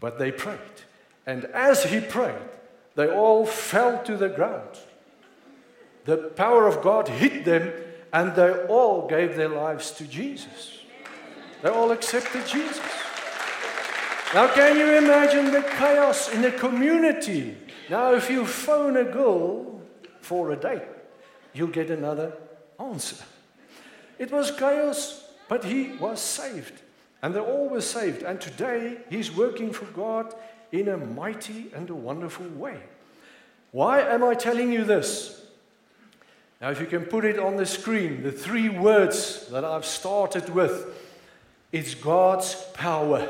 But 0.00 0.18
they 0.18 0.32
prayed. 0.32 0.58
And 1.26 1.44
as 1.46 1.84
he 1.84 2.00
prayed, 2.00 2.34
they 2.94 3.08
all 3.08 3.46
fell 3.46 4.02
to 4.04 4.16
the 4.16 4.28
ground. 4.28 4.78
The 6.04 6.16
power 6.16 6.66
of 6.66 6.82
God 6.82 7.08
hit 7.08 7.44
them, 7.44 7.72
and 8.12 8.34
they 8.34 8.52
all 8.66 9.08
gave 9.08 9.36
their 9.36 9.48
lives 9.48 9.92
to 9.92 10.04
Jesus. 10.04 10.80
They 11.62 11.68
all 11.68 11.92
accepted 11.92 12.46
Jesus. 12.46 12.80
Now, 14.34 14.52
can 14.52 14.76
you 14.76 14.96
imagine 14.96 15.52
the 15.52 15.62
chaos 15.62 16.32
in 16.32 16.42
the 16.42 16.50
community? 16.50 17.56
Now, 17.88 18.14
if 18.14 18.30
you 18.30 18.46
phone 18.46 18.96
a 18.96 19.04
girl 19.04 19.80
for 20.20 20.52
a 20.52 20.56
date, 20.56 20.82
you'll 21.52 21.68
get 21.68 21.90
another 21.90 22.32
answer. 22.80 23.16
It 24.18 24.32
was 24.32 24.50
chaos, 24.50 25.28
but 25.48 25.64
he 25.64 25.92
was 25.92 26.20
saved. 26.20 26.80
And 27.22 27.34
they 27.34 27.40
all 27.40 27.68
were 27.68 27.80
saved. 27.80 28.22
And 28.22 28.40
today, 28.40 28.98
he's 29.08 29.30
working 29.30 29.72
for 29.72 29.84
God 29.86 30.34
in 30.72 30.88
a 30.88 30.96
mighty 30.96 31.70
and 31.74 31.88
a 31.90 31.94
wonderful 31.94 32.48
way. 32.48 32.80
Why 33.70 34.00
am 34.00 34.24
I 34.24 34.34
telling 34.34 34.72
you 34.72 34.84
this? 34.84 35.44
Now, 36.60 36.70
if 36.70 36.80
you 36.80 36.86
can 36.86 37.04
put 37.04 37.24
it 37.24 37.38
on 37.38 37.56
the 37.56 37.66
screen, 37.66 38.22
the 38.22 38.32
three 38.32 38.68
words 38.68 39.48
that 39.48 39.64
I've 39.64 39.86
started 39.86 40.48
with 40.48 40.86
it's 41.72 41.94
God's 41.94 42.54
power. 42.74 43.26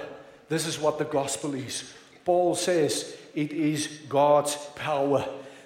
This 0.49 0.67
is 0.67 0.79
what 0.79 0.99
the 0.99 1.05
gospel 1.05 1.55
is. 1.55 1.95
Paul 2.25 2.57
says 2.57 3.17
it 3.35 3.53
is 3.53 4.01
God's 4.09 4.57
power. 4.75 5.25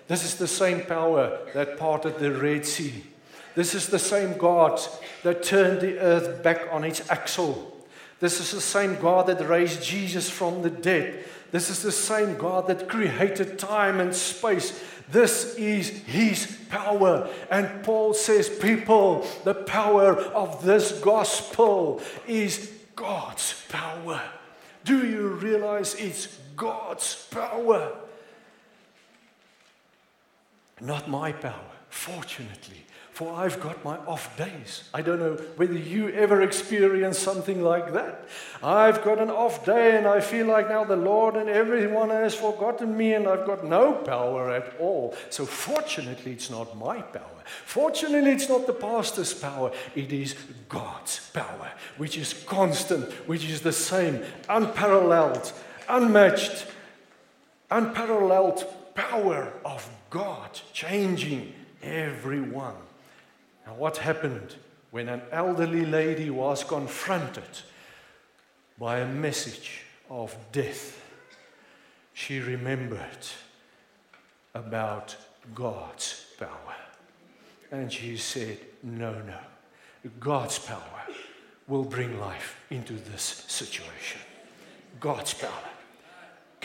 This 0.08 0.24
is 0.24 0.36
the 0.36 0.46
same 0.46 0.82
power 0.82 1.38
that 1.54 1.78
parted 1.78 2.18
the 2.18 2.32
Red 2.32 2.66
Sea. 2.66 3.02
This 3.54 3.74
is 3.74 3.88
the 3.88 3.98
same 3.98 4.36
God 4.36 4.78
that 5.22 5.42
turned 5.42 5.80
the 5.80 5.98
earth 5.98 6.42
back 6.42 6.68
on 6.70 6.84
its 6.84 7.10
axle. 7.10 7.74
This 8.20 8.40
is 8.40 8.50
the 8.52 8.60
same 8.60 9.00
God 9.00 9.26
that 9.26 9.48
raised 9.48 9.82
Jesus 9.82 10.28
from 10.30 10.62
the 10.62 10.70
dead. 10.70 11.24
This 11.52 11.70
is 11.70 11.82
the 11.82 11.92
same 11.92 12.36
God 12.36 12.66
that 12.66 12.88
created 12.88 13.58
time 13.58 14.00
and 14.00 14.14
space. 14.14 14.82
This 15.10 15.54
is 15.56 15.88
His 15.88 16.58
power. 16.68 17.28
And 17.50 17.84
Paul 17.84 18.14
says, 18.14 18.48
people, 18.48 19.26
the 19.44 19.54
power 19.54 20.16
of 20.16 20.64
this 20.64 20.92
gospel 21.00 22.02
is 22.26 22.72
God's 22.94 23.62
power. 23.68 24.20
Do 24.84 25.06
you 25.06 25.28
realize 25.28 25.94
it's 25.96 26.38
God's 26.56 27.26
power? 27.30 27.92
Not 30.80 31.08
my 31.08 31.32
power. 31.32 31.72
fortunately, 31.88 32.85
for 33.16 33.32
I've 33.32 33.58
got 33.60 33.82
my 33.82 33.96
off 34.04 34.36
days. 34.36 34.84
I 34.92 35.00
don't 35.00 35.18
know 35.18 35.36
whether 35.56 35.72
you 35.72 36.10
ever 36.10 36.42
experience 36.42 37.18
something 37.18 37.62
like 37.62 37.94
that. 37.94 38.28
I've 38.62 39.02
got 39.02 39.18
an 39.18 39.30
off 39.30 39.64
day 39.64 39.96
and 39.96 40.06
I 40.06 40.20
feel 40.20 40.44
like 40.44 40.68
now 40.68 40.84
the 40.84 40.96
Lord 40.96 41.34
and 41.34 41.48
everyone 41.48 42.10
has 42.10 42.34
forgotten 42.34 42.94
me 42.94 43.14
and 43.14 43.26
I've 43.26 43.46
got 43.46 43.64
no 43.64 43.94
power 43.94 44.50
at 44.50 44.78
all. 44.78 45.16
So, 45.30 45.46
fortunately, 45.46 46.32
it's 46.32 46.50
not 46.50 46.76
my 46.76 47.00
power. 47.00 47.42
Fortunately, 47.64 48.32
it's 48.32 48.50
not 48.50 48.66
the 48.66 48.74
pastor's 48.74 49.32
power, 49.32 49.72
it 49.94 50.12
is 50.12 50.36
God's 50.68 51.30
power, 51.30 51.72
which 51.96 52.18
is 52.18 52.44
constant, 52.44 53.10
which 53.26 53.46
is 53.48 53.62
the 53.62 53.72
same, 53.72 54.22
unparalleled, 54.50 55.54
unmatched, 55.88 56.66
unparalleled 57.70 58.66
power 58.94 59.54
of 59.64 59.88
God 60.10 60.60
changing 60.74 61.54
everyone. 61.82 62.74
Now, 63.66 63.74
what 63.74 63.96
happened 63.98 64.54
when 64.90 65.08
an 65.08 65.22
elderly 65.32 65.84
lady 65.84 66.30
was 66.30 66.62
confronted 66.62 67.42
by 68.78 69.00
a 69.00 69.08
message 69.08 69.82
of 70.08 70.36
death? 70.52 71.02
She 72.14 72.40
remembered 72.40 73.26
about 74.54 75.16
God's 75.54 76.26
power. 76.38 76.76
And 77.70 77.92
she 77.92 78.16
said, 78.16 78.58
No, 78.82 79.12
no. 79.22 79.38
God's 80.20 80.58
power 80.58 81.02
will 81.66 81.84
bring 81.84 82.20
life 82.20 82.60
into 82.70 82.92
this 82.92 83.44
situation. 83.48 84.20
God's 85.00 85.34
power. 85.34 85.75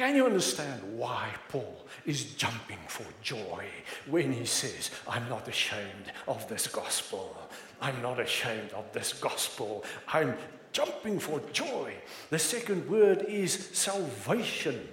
Can 0.01 0.15
you 0.15 0.25
understand 0.25 0.81
why 0.98 1.29
Paul 1.50 1.86
is 2.08 2.34
jumping 2.34 2.79
for 2.88 3.05
joy 3.22 3.65
when 4.08 4.34
he 4.34 4.46
says, 4.46 4.89
I'm 5.08 5.29
not 5.29 5.48
ashamed 5.48 6.12
of 6.27 6.48
this 6.50 6.65
gospel? 6.65 7.38
I'm 7.79 8.01
not 8.01 8.20
ashamed 8.20 8.72
of 8.72 8.91
this 8.93 9.13
gospel. 9.13 9.86
I'm 10.08 10.36
jumping 10.72 11.20
for 11.20 11.39
joy. 11.53 11.93
The 12.31 12.39
second 12.39 12.89
word 12.89 13.25
is 13.27 13.70
salvation. 13.74 14.89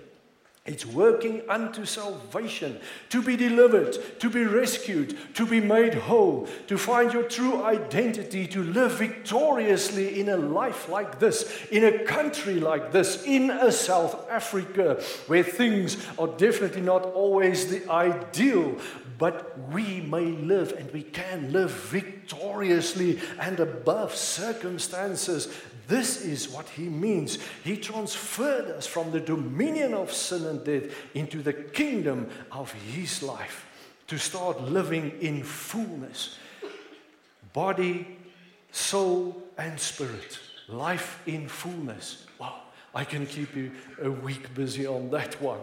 It's 0.69 0.85
working 0.85 1.41
unto 1.49 1.87
salvation, 1.87 2.79
to 3.09 3.23
be 3.23 3.37
delivered, 3.37 3.97
to 4.21 4.29
be 4.29 4.45
rescued, 4.45 5.17
to 5.35 5.47
be 5.47 5.61
made 5.61 5.95
whole, 5.95 6.47
to 6.67 6.77
find 6.77 7.11
your 7.11 7.23
true 7.23 7.65
identity, 7.65 8.47
to 8.49 8.63
live 8.63 8.93
victoriously 8.93 10.21
in 10.21 10.29
a 10.29 10.37
life 10.37 10.91
like 10.91 11.19
this, 11.19 11.51
in 11.71 11.85
a 11.85 12.05
country 12.05 12.61
like 12.61 12.93
this, 12.93 13.25
in 13.25 13.51
a 13.51 13.73
South 13.73 14.31
Africa 14.31 15.03
where 15.27 15.43
things 15.43 15.97
are 16.19 16.29
definitely 16.29 16.83
not 16.83 17.03
always 17.03 17.71
the 17.71 17.91
ideal, 17.91 18.77
but 19.17 19.59
we 19.73 20.03
may 20.03 20.27
live 20.27 20.73
and 20.73 20.93
we 20.93 21.03
can 21.03 21.51
live 21.51 21.71
victoriously 21.71 23.19
and 23.41 23.59
above 23.59 24.15
circumstances 24.15 25.49
this 25.89 26.23
is 26.23 26.51
what 26.51 26.69
he 26.69 26.89
means. 26.89 27.39
He 27.65 27.79
transferred 27.79 28.71
us 28.71 28.87
from 28.87 29.11
the 29.11 29.21
dominion 29.21 29.95
of 29.95 30.13
sin 30.13 30.45
and 30.45 30.63
death 30.63 30.95
into 31.15 31.43
the 31.43 31.55
kingdom 31.55 32.29
of 32.53 32.71
his 32.73 33.23
life 33.23 33.67
to 34.07 34.19
start 34.19 34.63
living 34.63 35.19
in 35.21 35.43
fullness 35.43 36.39
body, 37.55 38.19
soul, 38.71 39.43
and 39.57 39.81
spirit. 39.81 40.39
Life 40.69 41.23
in 41.27 41.49
fullness. 41.49 42.27
Wow, 42.39 42.61
I 42.95 43.05
can 43.05 43.27
keep 43.27 43.57
you 43.57 43.73
a 44.03 44.11
week 44.11 44.55
busy 44.55 44.87
on 44.87 45.11
that 45.11 45.41
one. 45.41 45.61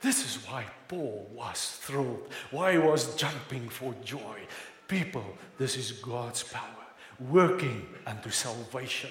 This 0.00 0.24
is 0.24 0.44
why 0.46 0.66
Paul 0.88 1.30
was 1.32 1.78
thrilled, 1.80 2.28
why 2.50 2.72
he 2.72 2.78
was 2.78 3.14
jumping 3.14 3.68
for 3.68 3.94
joy. 4.04 4.40
People, 4.88 5.24
this 5.56 5.76
is 5.76 5.92
God's 5.92 6.42
power 6.42 6.64
working 7.30 7.86
unto 8.06 8.30
salvation. 8.30 9.10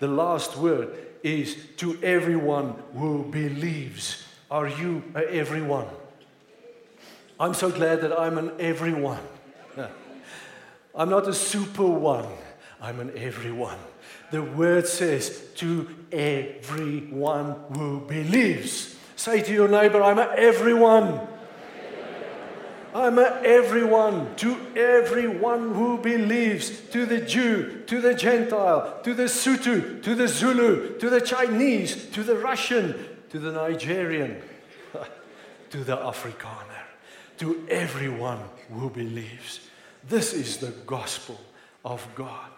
The 0.00 0.08
last 0.08 0.56
word 0.56 0.96
is 1.22 1.56
to 1.76 2.02
everyone 2.02 2.74
who 2.94 3.24
believes. 3.30 4.24
Are 4.50 4.66
you 4.66 5.04
everyone? 5.14 5.86
I'm 7.38 7.54
so 7.54 7.70
glad 7.70 8.00
that 8.00 8.18
I'm 8.18 8.36
an 8.38 8.52
everyone. 8.58 9.20
I'm 10.94 11.08
not 11.08 11.28
a 11.28 11.34
super 11.34 11.86
one, 11.86 12.26
I'm 12.80 12.98
an 12.98 13.12
everyone. 13.16 13.78
The 14.30 14.42
word 14.42 14.86
says 14.86 15.48
to 15.56 15.88
everyone 16.10 17.56
who 17.74 18.00
believes. 18.00 18.96
Say 19.16 19.42
to 19.42 19.52
your 19.52 19.68
neighbor, 19.68 20.02
I'm 20.02 20.18
a 20.18 20.32
everyone. 20.36 21.28
I'm 22.94 23.18
a 23.18 23.40
everyone, 23.44 24.34
to 24.36 24.56
everyone 24.76 25.74
who 25.74 25.98
believes, 25.98 26.80
to 26.90 27.06
the 27.06 27.20
Jew, 27.20 27.82
to 27.86 28.00
the 28.00 28.14
Gentile, 28.14 29.00
to 29.04 29.14
the 29.14 29.24
Sotho, 29.24 30.02
to 30.02 30.14
the 30.14 30.26
Zulu, 30.26 30.98
to 30.98 31.10
the 31.10 31.20
Chinese, 31.20 32.06
to 32.10 32.22
the 32.22 32.36
Russian, 32.36 32.94
to 33.30 33.38
the 33.38 33.52
Nigerian, 33.52 34.42
to 35.70 35.84
the 35.84 35.96
Afrikaner, 35.96 36.82
to 37.38 37.64
everyone 37.68 38.40
who 38.72 38.90
believes. 38.90 39.60
This 40.08 40.32
is 40.32 40.56
the 40.56 40.72
gospel 40.86 41.40
of 41.84 42.06
God. 42.14 42.50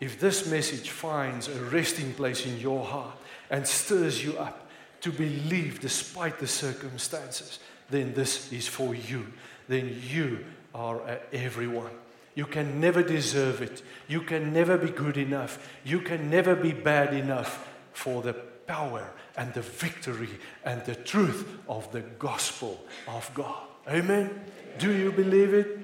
If 0.00 0.20
this 0.20 0.46
message 0.46 0.90
finds 0.90 1.48
a 1.48 1.58
resting 1.64 2.12
place 2.12 2.44
in 2.44 2.58
your 2.58 2.84
heart 2.84 3.16
and 3.48 3.66
stirs 3.66 4.22
you 4.22 4.36
up 4.36 4.68
to 5.00 5.10
believe 5.10 5.80
despite 5.80 6.38
the 6.38 6.46
circumstances, 6.46 7.58
then 7.90 8.14
this 8.14 8.52
is 8.52 8.66
for 8.66 8.94
you. 8.94 9.26
Then 9.68 10.00
you 10.08 10.44
are 10.74 11.00
uh, 11.00 11.18
everyone. 11.32 11.92
You 12.34 12.44
can 12.44 12.80
never 12.80 13.02
deserve 13.02 13.62
it. 13.62 13.82
You 14.08 14.20
can 14.20 14.52
never 14.52 14.76
be 14.76 14.90
good 14.90 15.16
enough. 15.16 15.58
You 15.84 16.00
can 16.00 16.30
never 16.30 16.54
be 16.54 16.72
bad 16.72 17.14
enough 17.14 17.68
for 17.92 18.22
the 18.22 18.34
power 18.34 19.10
and 19.36 19.54
the 19.54 19.62
victory 19.62 20.28
and 20.64 20.84
the 20.84 20.94
truth 20.94 21.48
of 21.68 21.90
the 21.92 22.00
gospel 22.00 22.84
of 23.08 23.30
God. 23.34 23.62
Amen. 23.88 24.30
Do 24.78 24.92
you 24.92 25.12
believe 25.12 25.54
it? 25.54 25.82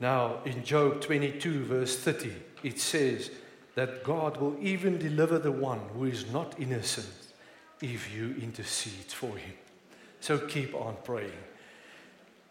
Now, 0.00 0.38
in 0.44 0.62
Job 0.62 1.00
22, 1.00 1.64
verse 1.64 1.98
30, 1.98 2.32
it 2.62 2.78
says 2.78 3.30
that 3.74 4.04
God 4.04 4.36
will 4.36 4.56
even 4.60 4.98
deliver 4.98 5.38
the 5.38 5.50
one 5.52 5.80
who 5.94 6.04
is 6.04 6.30
not 6.30 6.54
innocent 6.60 7.27
if 7.80 8.14
you 8.14 8.34
intercede 8.40 9.12
for 9.12 9.36
him. 9.36 9.54
So 10.20 10.38
keep 10.38 10.74
on 10.74 10.96
praying. 11.04 11.32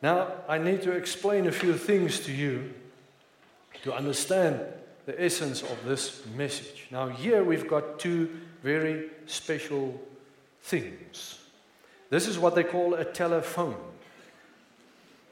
Now, 0.02 0.32
I 0.48 0.58
need 0.58 0.82
to 0.84 0.92
explain 0.92 1.48
a 1.48 1.52
few 1.52 1.74
things 1.74 2.20
to 2.22 2.32
you 2.32 2.74
to 3.84 3.94
understand 3.94 4.62
the 5.06 5.22
essence 5.22 5.62
of 5.62 5.86
this 5.86 6.26
message. 6.36 6.88
Now, 6.92 7.08
here 7.08 7.44
we've 7.44 7.68
got 7.68 8.00
two 8.00 8.30
very 8.64 9.10
special 9.26 10.00
things. 10.62 11.40
This 12.10 12.28
is 12.28 12.38
what 12.38 12.56
they 12.56 12.64
call 12.64 12.94
a 12.94 13.06
telephone. 13.06 13.78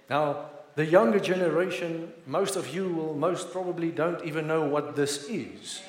Now, 0.10 0.50
the 0.76 0.86
younger 0.86 1.20
generation, 1.20 2.12
most 2.28 2.56
of 2.56 2.74
you 2.74 2.90
will 2.90 3.14
most 3.14 3.52
probably 3.52 3.92
don't 3.92 4.24
even 4.26 4.48
know 4.48 4.64
what 4.64 4.96
this 4.96 5.30
is. 5.30 5.82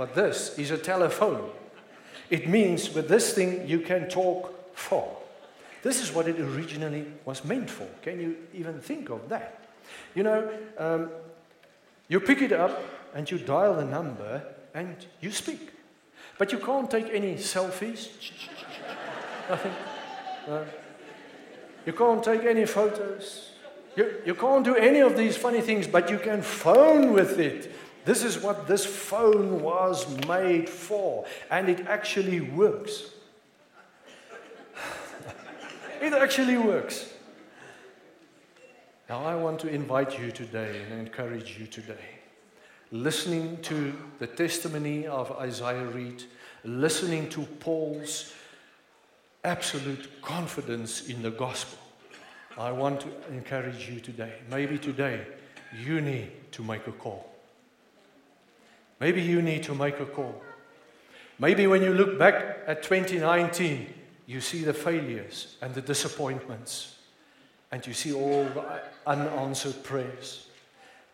But 0.00 0.14
this 0.14 0.58
is 0.58 0.70
a 0.70 0.78
telephone. 0.78 1.50
It 2.30 2.48
means 2.48 2.94
with 2.94 3.06
this 3.06 3.34
thing 3.34 3.68
you 3.68 3.80
can 3.80 4.08
talk 4.08 4.74
for. 4.74 5.14
This 5.82 6.02
is 6.02 6.10
what 6.10 6.26
it 6.26 6.40
originally 6.40 7.04
was 7.26 7.44
meant 7.44 7.68
for. 7.68 7.86
Can 8.00 8.18
you 8.18 8.36
even 8.54 8.80
think 8.80 9.10
of 9.10 9.28
that? 9.28 9.62
You 10.14 10.22
know, 10.22 10.50
um, 10.78 11.10
you 12.08 12.18
pick 12.18 12.40
it 12.40 12.50
up 12.50 12.82
and 13.14 13.30
you 13.30 13.36
dial 13.36 13.74
the 13.74 13.84
number 13.84 14.42
and 14.72 14.96
you 15.20 15.30
speak. 15.30 15.70
But 16.38 16.50
you 16.50 16.60
can't 16.60 16.90
take 16.90 17.10
any 17.12 17.34
selfies. 17.34 18.08
Nothing. 19.50 19.72
No. 20.48 20.66
You 21.84 21.92
can't 21.92 22.24
take 22.24 22.44
any 22.44 22.64
photos. 22.64 23.50
You, 23.96 24.14
you 24.24 24.34
can't 24.34 24.64
do 24.64 24.76
any 24.76 25.00
of 25.00 25.14
these 25.18 25.36
funny 25.36 25.60
things, 25.60 25.86
but 25.86 26.08
you 26.08 26.18
can 26.18 26.40
phone 26.40 27.12
with 27.12 27.38
it. 27.38 27.70
This 28.04 28.24
is 28.24 28.38
what 28.38 28.66
this 28.66 28.86
phone 28.86 29.60
was 29.60 30.06
made 30.26 30.68
for, 30.68 31.26
and 31.50 31.68
it 31.68 31.86
actually 31.86 32.40
works. 32.40 33.10
it 36.00 36.12
actually 36.12 36.56
works. 36.56 37.12
Now, 39.08 39.24
I 39.24 39.34
want 39.34 39.58
to 39.60 39.68
invite 39.68 40.18
you 40.18 40.30
today 40.30 40.82
and 40.88 41.00
encourage 41.00 41.58
you 41.58 41.66
today. 41.66 42.20
Listening 42.92 43.58
to 43.62 43.92
the 44.18 44.26
testimony 44.26 45.06
of 45.06 45.30
Isaiah 45.32 45.84
Reed, 45.84 46.24
listening 46.64 47.28
to 47.30 47.42
Paul's 47.42 48.32
absolute 49.44 50.22
confidence 50.22 51.08
in 51.08 51.22
the 51.22 51.30
gospel, 51.30 51.78
I 52.56 52.72
want 52.72 53.00
to 53.00 53.08
encourage 53.30 53.88
you 53.88 54.00
today. 54.00 54.34
Maybe 54.50 54.78
today 54.78 55.26
you 55.78 56.00
need 56.00 56.30
to 56.52 56.62
make 56.62 56.86
a 56.86 56.92
call. 56.92 57.29
Maybe 59.00 59.22
you 59.22 59.40
need 59.40 59.62
to 59.64 59.74
make 59.74 59.98
a 59.98 60.06
call. 60.06 60.42
Maybe 61.38 61.66
when 61.66 61.82
you 61.82 61.94
look 61.94 62.18
back 62.18 62.58
at 62.66 62.82
2019, 62.82 63.94
you 64.26 64.40
see 64.42 64.62
the 64.62 64.74
failures 64.74 65.56
and 65.62 65.74
the 65.74 65.80
disappointments, 65.80 66.96
and 67.72 67.84
you 67.86 67.94
see 67.94 68.12
all 68.12 68.44
the 68.44 68.82
unanswered 69.06 69.82
prayers, 69.82 70.46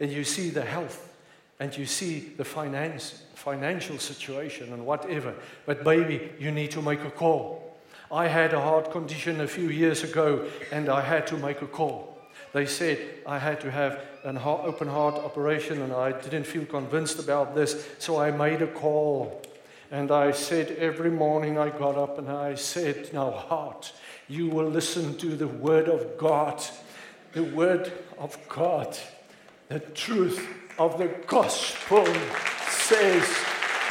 and 0.00 0.10
you 0.10 0.24
see 0.24 0.50
the 0.50 0.64
health, 0.64 1.14
and 1.60 1.76
you 1.78 1.86
see 1.86 2.32
the 2.36 2.44
finance, 2.44 3.22
financial 3.34 3.98
situation, 3.98 4.72
and 4.72 4.84
whatever. 4.84 5.32
But, 5.64 5.84
maybe 5.84 6.32
you 6.40 6.50
need 6.50 6.72
to 6.72 6.82
make 6.82 7.02
a 7.02 7.10
call. 7.10 7.78
I 8.10 8.26
had 8.26 8.52
a 8.52 8.60
heart 8.60 8.90
condition 8.90 9.40
a 9.40 9.48
few 9.48 9.68
years 9.68 10.02
ago, 10.02 10.46
and 10.72 10.88
I 10.88 11.00
had 11.00 11.26
to 11.28 11.36
make 11.36 11.62
a 11.62 11.66
call. 11.66 12.18
They 12.52 12.66
said 12.66 12.98
I 13.26 13.38
had 13.38 13.60
to 13.60 13.70
have 13.70 14.00
an 14.26 14.38
open 14.38 14.88
heart 14.88 15.14
operation, 15.14 15.82
and 15.82 15.92
I 15.92 16.10
didn't 16.10 16.44
feel 16.44 16.66
convinced 16.66 17.20
about 17.20 17.54
this, 17.54 17.86
so 17.98 18.18
I 18.18 18.32
made 18.32 18.60
a 18.60 18.66
call. 18.66 19.40
And 19.92 20.10
I 20.10 20.32
said 20.32 20.72
every 20.72 21.10
morning 21.10 21.58
I 21.58 21.68
got 21.68 21.96
up 21.96 22.18
and 22.18 22.28
I 22.28 22.56
said, 22.56 23.12
Now, 23.12 23.30
heart, 23.30 23.92
you 24.26 24.48
will 24.48 24.68
listen 24.68 25.16
to 25.18 25.36
the 25.36 25.46
word 25.46 25.88
of 25.88 26.18
God, 26.18 26.60
the 27.34 27.44
word 27.44 27.92
of 28.18 28.36
God, 28.48 28.98
the 29.68 29.78
truth 29.78 30.44
of 30.76 30.98
the 30.98 31.06
gospel 31.28 32.04
says, 32.68 33.24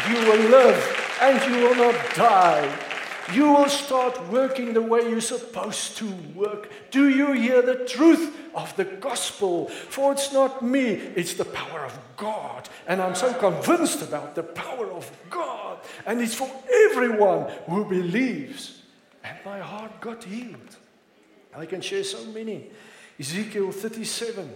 You 0.09 0.15
will 0.15 0.49
live 0.49 1.17
and 1.21 1.49
you 1.49 1.61
will 1.61 1.75
not 1.75 1.95
die. 2.13 2.94
You 3.33 3.53
will 3.53 3.69
start 3.69 4.29
working 4.29 4.73
the 4.73 4.81
way 4.81 5.09
you're 5.09 5.21
supposed 5.21 5.97
to 5.97 6.11
work. 6.35 6.71
Do 6.91 7.09
you 7.09 7.31
hear 7.31 7.61
the 7.61 7.85
truth 7.85 8.35
of 8.53 8.75
the 8.75 8.85
gospel? 8.85 9.67
For 9.67 10.11
it's 10.11 10.31
not 10.31 10.61
me, 10.61 10.91
it's 11.15 11.33
the 11.33 11.45
power 11.45 11.85
of 11.85 11.97
God. 12.17 12.69
And 12.87 13.01
I'm 13.01 13.15
so 13.15 13.33
convinced 13.33 14.01
about 14.03 14.35
the 14.35 14.43
power 14.43 14.91
of 14.91 15.11
God. 15.29 15.79
And 16.05 16.21
it's 16.21 16.35
for 16.35 16.49
everyone 16.91 17.51
who 17.67 17.85
believes. 17.85 18.81
And 19.23 19.37
my 19.43 19.59
heart 19.59 19.99
got 20.01 20.23
healed. 20.23 20.75
I 21.55 21.65
can 21.65 21.81
share 21.81 22.03
so 22.03 22.23
many. 22.25 22.69
Ezekiel 23.19 23.71
37, 23.71 24.49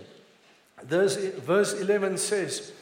verse 0.83 1.73
11 1.73 2.17
says, 2.17 2.73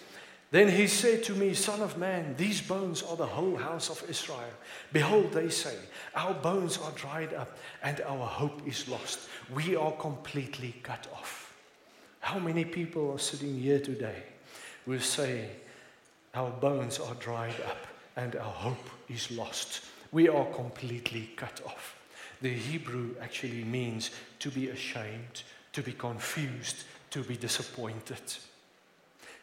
then 0.50 0.70
he 0.70 0.88
said 0.88 1.24
to 1.26 1.34
me, 1.34 1.54
Son 1.54 1.82
of 1.82 1.98
man, 1.98 2.36
these 2.38 2.62
bones 2.62 3.04
are 3.04 3.18
the 3.18 3.26
whole 3.26 3.58
house 3.58 3.90
of 3.90 4.10
Israel. 4.10 4.50
Behold, 4.94 5.34
they 5.34 5.50
say, 5.50 5.76
Our 6.16 6.34
bones 6.34 6.78
are 6.78 6.92
dried 6.92 7.34
up 7.34 7.58
and 7.84 8.00
our 8.02 8.26
hope 8.26 8.66
is 8.66 8.88
lost. 8.88 9.20
We 9.54 9.76
are 9.76 9.92
completely 9.92 10.76
cut 10.84 11.08
off. 11.14 11.54
How 12.22 12.40
many 12.40 12.64
people 12.64 13.12
are 13.12 13.20
sitting 13.20 13.60
here 13.60 13.80
today 13.80 14.24
who 14.86 15.00
say, 15.00 15.50
Our 16.34 16.52
bones 16.52 17.00
are 17.00 17.16
dried 17.16 17.60
up 17.68 17.88
and 18.16 18.38
our 18.38 18.52
hope 18.52 18.90
is 19.10 19.30
lost? 19.32 19.82
We 20.14 20.30
are 20.30 20.46
completely 20.46 21.32
cut 21.36 21.62
off. 21.66 21.98
The 22.42 22.54
Hebrew 22.54 23.16
actually 23.22 23.66
means 23.66 24.12
to 24.40 24.50
be 24.50 24.70
ashamed, 24.70 25.44
to 25.74 25.82
be 25.82 25.92
confused, 25.92 26.86
to 27.12 27.24
be 27.24 27.36
disappointed. 27.36 28.22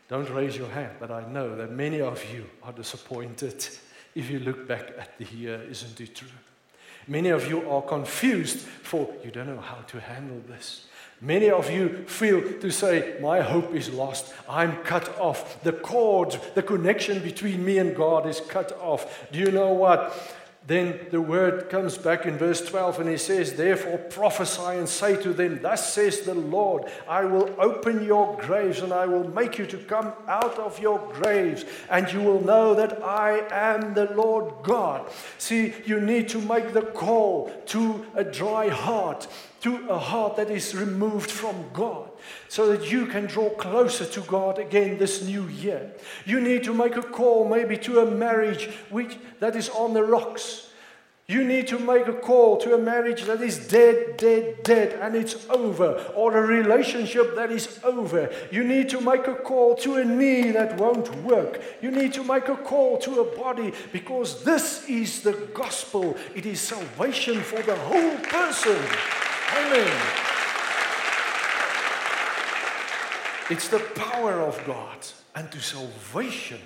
Don't 0.08 0.28
raise 0.30 0.56
your 0.56 0.68
hand, 0.68 0.92
but 1.00 1.10
I 1.10 1.26
know 1.28 1.56
that 1.56 1.70
many 1.70 2.00
of 2.00 2.24
you 2.32 2.44
are 2.62 2.72
disappointed 2.72 3.66
if 4.14 4.30
you 4.30 4.38
look 4.38 4.68
back 4.68 4.92
at 4.98 5.18
the 5.18 5.24
year, 5.24 5.62
isn't 5.70 6.00
it 6.00 6.14
true? 6.14 6.28
Many 7.06 7.30
of 7.30 7.48
you 7.48 7.68
are 7.70 7.82
confused 7.82 8.58
for 8.58 9.12
you 9.22 9.30
don't 9.30 9.46
know 9.46 9.60
how 9.60 9.82
to 9.88 10.00
handle 10.00 10.40
this. 10.48 10.86
Many 11.20 11.50
of 11.50 11.70
you 11.70 12.04
feel 12.06 12.42
to 12.60 12.70
say, 12.70 13.16
My 13.20 13.40
hope 13.40 13.74
is 13.74 13.90
lost. 13.90 14.34
I'm 14.48 14.76
cut 14.84 15.18
off. 15.18 15.62
The 15.62 15.72
cord, 15.72 16.38
the 16.54 16.62
connection 16.62 17.22
between 17.22 17.64
me 17.64 17.78
and 17.78 17.94
God 17.94 18.26
is 18.26 18.40
cut 18.40 18.72
off. 18.80 19.30
Do 19.32 19.38
you 19.38 19.50
know 19.50 19.72
what? 19.72 20.12
Then 20.66 20.98
the 21.11 21.20
word 21.20 21.68
comes 21.68 21.98
back 21.98 22.24
in 22.24 22.38
verse 22.38 22.66
12 22.66 23.00
and 23.00 23.11
he 23.11 23.18
says, 23.18 23.53
Therefore 23.53 23.98
prophesy 23.98 24.79
and 24.79 24.88
say 24.88 25.20
to 25.22 25.35
them, 25.35 25.61
Thus 25.61 25.92
says 25.92 26.22
the 26.22 26.35
Lord, 26.35 26.85
I 27.07 27.27
will 27.27 27.55
open 27.59 28.03
your 28.03 28.38
graves 28.38 28.81
and 28.81 28.90
I 28.90 29.05
will 29.05 29.29
make 29.29 29.59
you 29.59 29.66
to 29.66 29.77
come 29.77 30.14
out 30.27 30.59
of 30.59 30.81
your 30.81 30.98
graves, 31.12 31.66
and 31.90 32.11
you 32.11 32.22
will 32.22 32.42
know 32.42 32.74
that 32.74 33.03
I 33.03 33.46
am 33.50 33.92
the 33.92 34.11
Lord 34.14 34.55
God. 34.62 35.11
See, 35.37 35.74
you 35.85 36.00
need 36.00 36.31
to 36.31 36.38
make 36.38 36.72
the 36.72 36.83
call 36.83 37.53
to 37.66 38.07
a 38.14 38.24
dry 38.24 38.68
heart, 38.68 39.29
to 39.62 39.87
a 39.90 39.98
heart 39.98 40.37
that 40.37 40.50
is 40.50 40.74
removed 40.74 41.31
from 41.31 41.66
God 41.74 42.11
so 42.48 42.68
that 42.72 42.90
you 42.90 43.06
can 43.06 43.26
draw 43.26 43.50
closer 43.50 44.04
to 44.04 44.20
God 44.22 44.58
again 44.58 44.98
this 44.98 45.22
new 45.22 45.46
year. 45.48 45.92
You 46.24 46.40
need 46.40 46.64
to 46.64 46.74
make 46.74 46.96
a 46.96 47.02
call 47.02 47.48
maybe 47.48 47.76
to 47.78 48.00
a 48.00 48.10
marriage 48.10 48.68
which, 48.90 49.16
that 49.40 49.56
is 49.56 49.68
on 49.68 49.94
the 49.94 50.04
rocks. 50.04 50.68
You 51.26 51.42
need 51.42 51.68
to 51.68 51.78
make 51.78 52.06
a 52.06 52.12
call 52.12 52.58
to 52.58 52.74
a 52.74 52.78
marriage 52.78 53.22
that 53.22 53.40
is 53.40 53.66
dead, 53.68 54.18
dead, 54.18 54.62
dead, 54.62 54.98
and 55.00 55.16
it's 55.16 55.48
over, 55.48 55.94
or 56.14 56.37
a 56.37 56.42
relationship 56.42 57.34
that 57.37 57.50
is 57.50 57.80
over. 57.82 58.30
You 58.52 58.62
need 58.62 58.90
to 58.90 59.00
make 59.00 59.26
a 59.26 59.34
call 59.34 59.74
to 59.76 59.94
a 59.94 60.04
knee 60.04 60.50
that 60.50 60.78
won't 60.78 61.14
work. 61.22 61.62
You 61.80 61.90
need 61.90 62.12
to 62.14 62.24
make 62.24 62.48
a 62.48 62.56
call 62.56 62.98
to 62.98 63.20
a 63.20 63.37
body 63.37 63.72
because 63.90 64.44
this 64.44 64.87
is 64.87 65.22
the 65.22 65.32
gospel. 65.54 66.14
It 66.34 66.44
is 66.44 66.60
salvation 66.60 67.40
for 67.40 67.62
the 67.62 67.76
whole 67.76 68.18
person. 68.18 68.76
Amen. 69.56 70.34
It's 73.50 73.68
the 73.68 73.80
power 73.94 74.40
of 74.40 74.64
God 74.66 75.07
and 75.35 75.50
to 75.52 75.61
salvation 75.61 76.61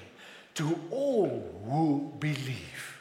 to 0.54 0.78
all 0.90 1.52
who 1.64 2.12
believe, 2.20 3.00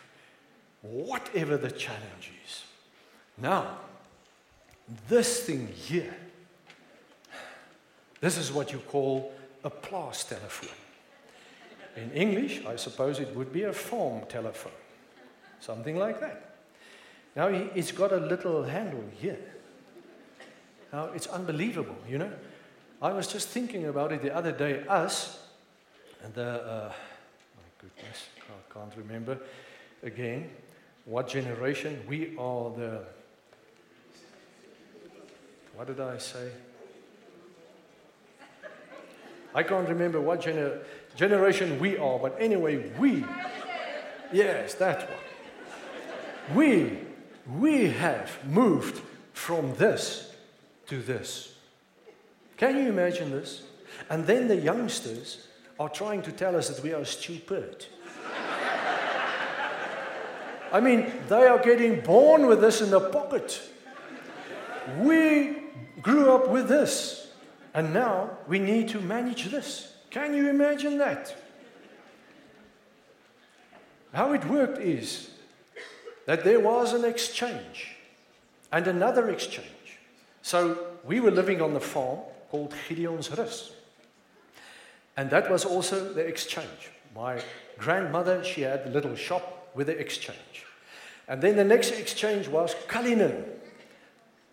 whatever 0.81 1.57
the 1.57 1.69
challenge 1.69 2.31
is. 2.45 2.63
Now, 3.37 3.77
this 5.07 5.43
thing 5.43 5.67
here, 5.67 6.15
this 8.19 8.37
is 8.37 8.51
what 8.51 8.71
you 8.71 8.79
call 8.79 9.31
a 9.63 9.69
Plaas 9.69 10.27
telephone. 10.27 10.75
In 11.95 12.11
English, 12.11 12.65
I 12.65 12.77
suppose 12.77 13.19
it 13.19 13.35
would 13.35 13.51
be 13.51 13.63
a 13.63 13.73
farm 13.73 14.23
telephone, 14.27 14.71
something 15.59 15.97
like 15.97 16.19
that. 16.19 16.55
Now, 17.35 17.47
it's 17.47 17.91
got 17.91 18.11
a 18.11 18.17
little 18.17 18.63
handle 18.63 19.03
here. 19.19 19.39
Now, 20.91 21.09
it's 21.13 21.27
unbelievable, 21.27 21.97
you 22.09 22.17
know. 22.17 22.31
I 23.01 23.13
was 23.13 23.27
just 23.27 23.49
thinking 23.49 23.85
about 23.85 24.11
it 24.11 24.23
the 24.23 24.35
other 24.35 24.51
day. 24.51 24.83
Us, 24.87 25.39
and 26.23 26.33
the, 26.33 26.47
uh, 26.47 26.91
my 27.55 27.63
goodness, 27.79 28.25
I 28.39 28.73
can't 28.73 28.91
remember 28.97 29.37
again 30.01 30.49
what 31.05 31.27
generation. 31.27 32.01
We 32.07 32.35
are 32.39 32.71
the, 32.71 33.03
what 35.75 35.87
did 35.87 35.99
I 35.99 36.17
say? 36.17 36.49
I 39.53 39.61
can't 39.61 39.87
remember 39.87 40.19
what 40.19 40.41
gener- 40.41 40.79
generation 41.15 41.79
we 41.79 41.97
are, 41.97 42.17
but 42.17 42.35
anyway, 42.39 42.91
we, 42.97 43.25
yes, 44.31 44.73
that 44.75 45.07
one. 45.07 46.55
We, 46.55 46.97
we 47.59 47.89
have 47.89 48.39
moved 48.47 49.01
from 49.33 49.75
this 49.75 50.33
to 50.87 51.01
this. 51.01 51.56
Can 52.57 52.77
you 52.77 52.89
imagine 52.89 53.31
this? 53.31 53.61
And 54.09 54.25
then 54.25 54.47
the 54.47 54.55
youngsters 54.55 55.47
are 55.79 55.89
trying 55.89 56.23
to 56.23 56.31
tell 56.31 56.55
us 56.55 56.69
that 56.69 56.83
we 56.83 56.93
are 56.93 57.05
stupid. 57.05 57.85
I 60.71 60.81
mean, 60.81 61.11
they 61.29 61.47
are 61.47 61.59
getting 61.59 62.01
born 62.01 62.47
with 62.47 62.59
this 62.59 62.81
in 62.81 62.89
the 62.89 62.99
pocket. 62.99 63.61
We 64.99 65.63
grew 66.01 66.33
up 66.33 66.49
with 66.49 66.67
this, 66.67 67.31
and 67.73 67.93
now 67.93 68.31
we 68.47 68.59
need 68.59 68.89
to 68.89 68.99
manage 68.99 69.45
this. 69.45 69.93
Can 70.09 70.33
you 70.33 70.49
imagine 70.49 70.97
that? 70.97 71.35
How 74.13 74.33
it 74.33 74.45
worked 74.45 74.79
is 74.79 75.29
that 76.25 76.43
there 76.43 76.59
was 76.59 76.93
an 76.93 77.05
exchange 77.05 77.95
and 78.71 78.87
another 78.87 79.29
exchange. 79.29 79.67
So 80.41 80.87
we 81.05 81.19
were 81.19 81.31
living 81.31 81.61
on 81.61 81.73
the 81.73 81.79
farm, 81.79 82.19
called 82.49 82.73
Gideon's 82.87 83.29
Rus. 83.37 83.71
And 85.15 85.29
that 85.31 85.49
was 85.49 85.65
also 85.65 86.13
the 86.13 86.21
exchange. 86.21 86.91
My 87.15 87.41
grandmother, 87.77 88.43
she 88.43 88.61
had 88.61 88.85
a 88.85 88.89
little 88.89 89.15
shop 89.15 89.71
with 89.73 89.87
the 89.87 89.97
exchange. 89.97 90.65
And 91.27 91.41
then 91.41 91.55
the 91.55 91.63
next 91.63 91.91
exchange 91.91 92.47
was 92.47 92.75
Cullinan. 92.87 93.45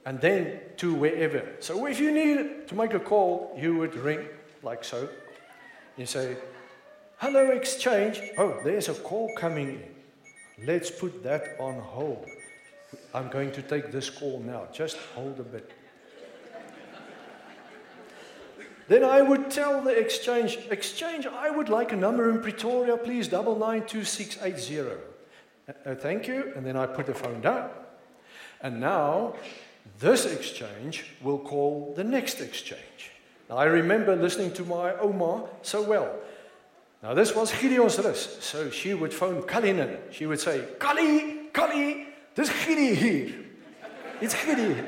And 0.06 0.20
then 0.20 0.60
to 0.78 0.94
wherever. 0.94 1.42
So 1.60 1.86
if 1.86 2.00
you 2.00 2.12
need 2.12 2.68
to 2.68 2.74
make 2.74 2.94
a 2.94 3.00
call, 3.00 3.56
you 3.58 3.76
would 3.76 3.94
ring 3.94 4.26
like 4.62 4.84
so. 4.84 5.08
You 5.96 6.06
say, 6.06 6.36
Hello, 7.18 7.50
exchange. 7.50 8.20
Oh, 8.36 8.58
there's 8.64 8.88
a 8.88 8.94
call 8.94 9.30
coming 9.36 9.68
in. 9.68 10.66
Let's 10.66 10.90
put 10.90 11.22
that 11.22 11.56
on 11.58 11.78
hold. 11.80 12.26
I'm 13.14 13.28
going 13.28 13.52
to 13.52 13.62
take 13.62 13.92
this 13.92 14.10
call 14.10 14.40
now. 14.40 14.66
Just 14.72 14.96
hold 15.14 15.40
a 15.40 15.42
bit. 15.42 15.70
Then 18.86 19.02
I 19.02 19.22
would 19.22 19.50
tell 19.50 19.80
the 19.80 19.90
exchange, 19.90 20.58
exchange, 20.70 21.26
I 21.26 21.50
would 21.50 21.68
like 21.68 21.92
a 21.92 21.96
number 21.96 22.30
in 22.30 22.42
Pretoria, 22.42 22.96
please, 22.96 23.28
double 23.28 23.58
nine 23.58 23.86
two 23.86 24.04
six 24.04 24.38
eight 24.42 24.58
zero. 24.58 24.98
Uh, 25.68 25.72
uh, 25.86 25.94
thank 25.94 26.28
you. 26.28 26.52
And 26.54 26.66
then 26.66 26.76
I 26.76 26.86
put 26.86 27.06
the 27.06 27.14
phone 27.14 27.40
down. 27.40 27.70
And 28.60 28.80
now, 28.80 29.34
this 29.98 30.26
exchange 30.26 31.06
will 31.22 31.38
call 31.38 31.94
the 31.96 32.04
next 32.04 32.40
exchange. 32.40 33.12
Now, 33.48 33.56
I 33.56 33.64
remember 33.64 34.16
listening 34.16 34.52
to 34.54 34.64
my 34.64 34.94
Oma 34.94 35.44
so 35.62 35.82
well. 35.82 36.14
Now, 37.02 37.14
this 37.14 37.34
was 37.34 37.52
Gideon's 37.52 37.98
rus. 37.98 38.38
So 38.40 38.70
she 38.70 38.94
would 38.94 39.12
phone 39.12 39.42
Cullinan. 39.42 39.98
She 40.10 40.26
would 40.26 40.40
say, 40.40 40.64
Kali, 40.78 41.48
Kali, 41.52 42.06
this 42.34 42.50
Gideon 42.66 42.96
here. 42.96 43.34
It's 44.20 44.34
Gideon. 44.44 44.86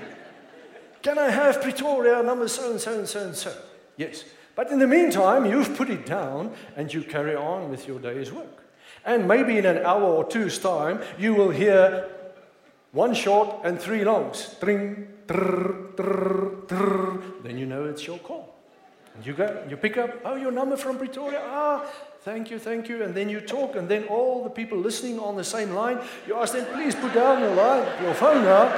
Can 1.03 1.19
I 1.19 1.31
have 1.31 1.61
Pretoria 1.61 2.23
number 2.23 2.49
so 2.49 2.71
and 2.71 2.81
so 2.81 2.99
and 2.99 3.09
so 3.09 3.27
and 3.27 3.37
so? 3.37 3.53
Yes. 3.97 4.25
But 4.55 4.71
in 4.71 4.79
the 4.79 4.87
meantime, 4.87 5.45
you've 5.45 5.77
put 5.77 5.91
it 5.91 6.07
down 6.07 6.53
and 6.77 6.93
you 6.93 7.03
carry 7.03 7.35
on 7.35 7.71
with 7.71 7.87
your 7.87 7.99
day's 7.99 8.33
work. 8.33 8.65
And 9.05 9.29
maybe 9.29 9.59
in 9.59 9.67
an 9.67 9.85
hour 9.85 10.03
or 10.03 10.25
two's 10.25 10.59
time, 10.59 11.01
you 11.19 11.35
will 11.35 11.51
hear 11.51 12.09
one 12.93 13.15
short 13.15 13.61
and 13.65 13.79
three 13.79 14.05
longs. 14.05 14.57
Tring, 14.59 15.09
trrr, 15.27 15.95
trrr, 15.95 16.67
trrr. 16.67 17.43
Then 17.43 17.59
you 17.59 17.67
know 17.67 17.85
it's 17.85 18.07
your 18.07 18.19
call. 18.19 18.55
And 19.15 19.27
you 19.27 19.33
go, 19.33 19.65
you 19.69 19.77
pick 19.77 19.97
up, 19.97 20.11
oh, 20.25 20.37
your 20.37 20.53
number 20.53 20.77
from 20.77 20.99
Pretoria. 20.99 21.41
Ah, 21.43 21.87
thank 22.21 22.51
you, 22.51 22.59
thank 22.59 22.89
you. 22.89 23.03
And 23.03 23.15
then 23.15 23.29
you 23.29 23.41
talk, 23.41 23.77
and 23.77 23.89
then 23.89 24.05
all 24.05 24.45
the 24.45 24.51
people 24.51 24.79
listening 24.79 25.19
on 25.19 25.37
the 25.37 25.45
same 25.45 25.73
line, 25.75 25.99
you 26.27 26.35
ask 26.37 26.53
them, 26.53 26.67
please 26.73 26.95
put 26.95 27.15
down 27.15 27.41
your 27.41 27.55
line, 27.55 27.87
your 28.03 28.15
phone 28.15 28.45
now. 28.45 28.69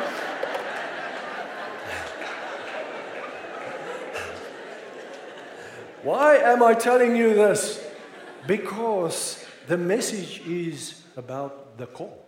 Why 6.03 6.37
am 6.37 6.63
I 6.63 6.75
telling 6.75 7.17
you 7.17 7.35
this? 7.35 7.85
Because 8.47 9.45
the 9.67 9.77
message 9.77 10.41
is 10.47 11.03
about 11.17 11.77
the 11.77 11.87
call. 11.87 12.25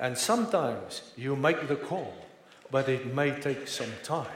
And 0.00 0.16
sometimes 0.16 1.12
you 1.16 1.36
make 1.36 1.68
the 1.68 1.76
call, 1.76 2.14
but 2.70 2.88
it 2.88 3.14
may 3.14 3.30
take 3.30 3.68
some 3.68 3.92
time 4.02 4.26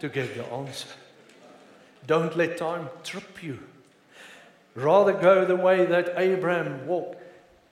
to 0.00 0.08
get 0.08 0.34
the 0.34 0.44
answer. 0.46 0.88
Don't 2.06 2.36
let 2.36 2.56
time 2.58 2.88
trip 3.02 3.42
you. 3.42 3.58
Rather 4.74 5.12
go 5.12 5.44
the 5.44 5.56
way 5.56 5.86
that 5.86 6.14
Abraham 6.16 6.86
walked 6.86 7.23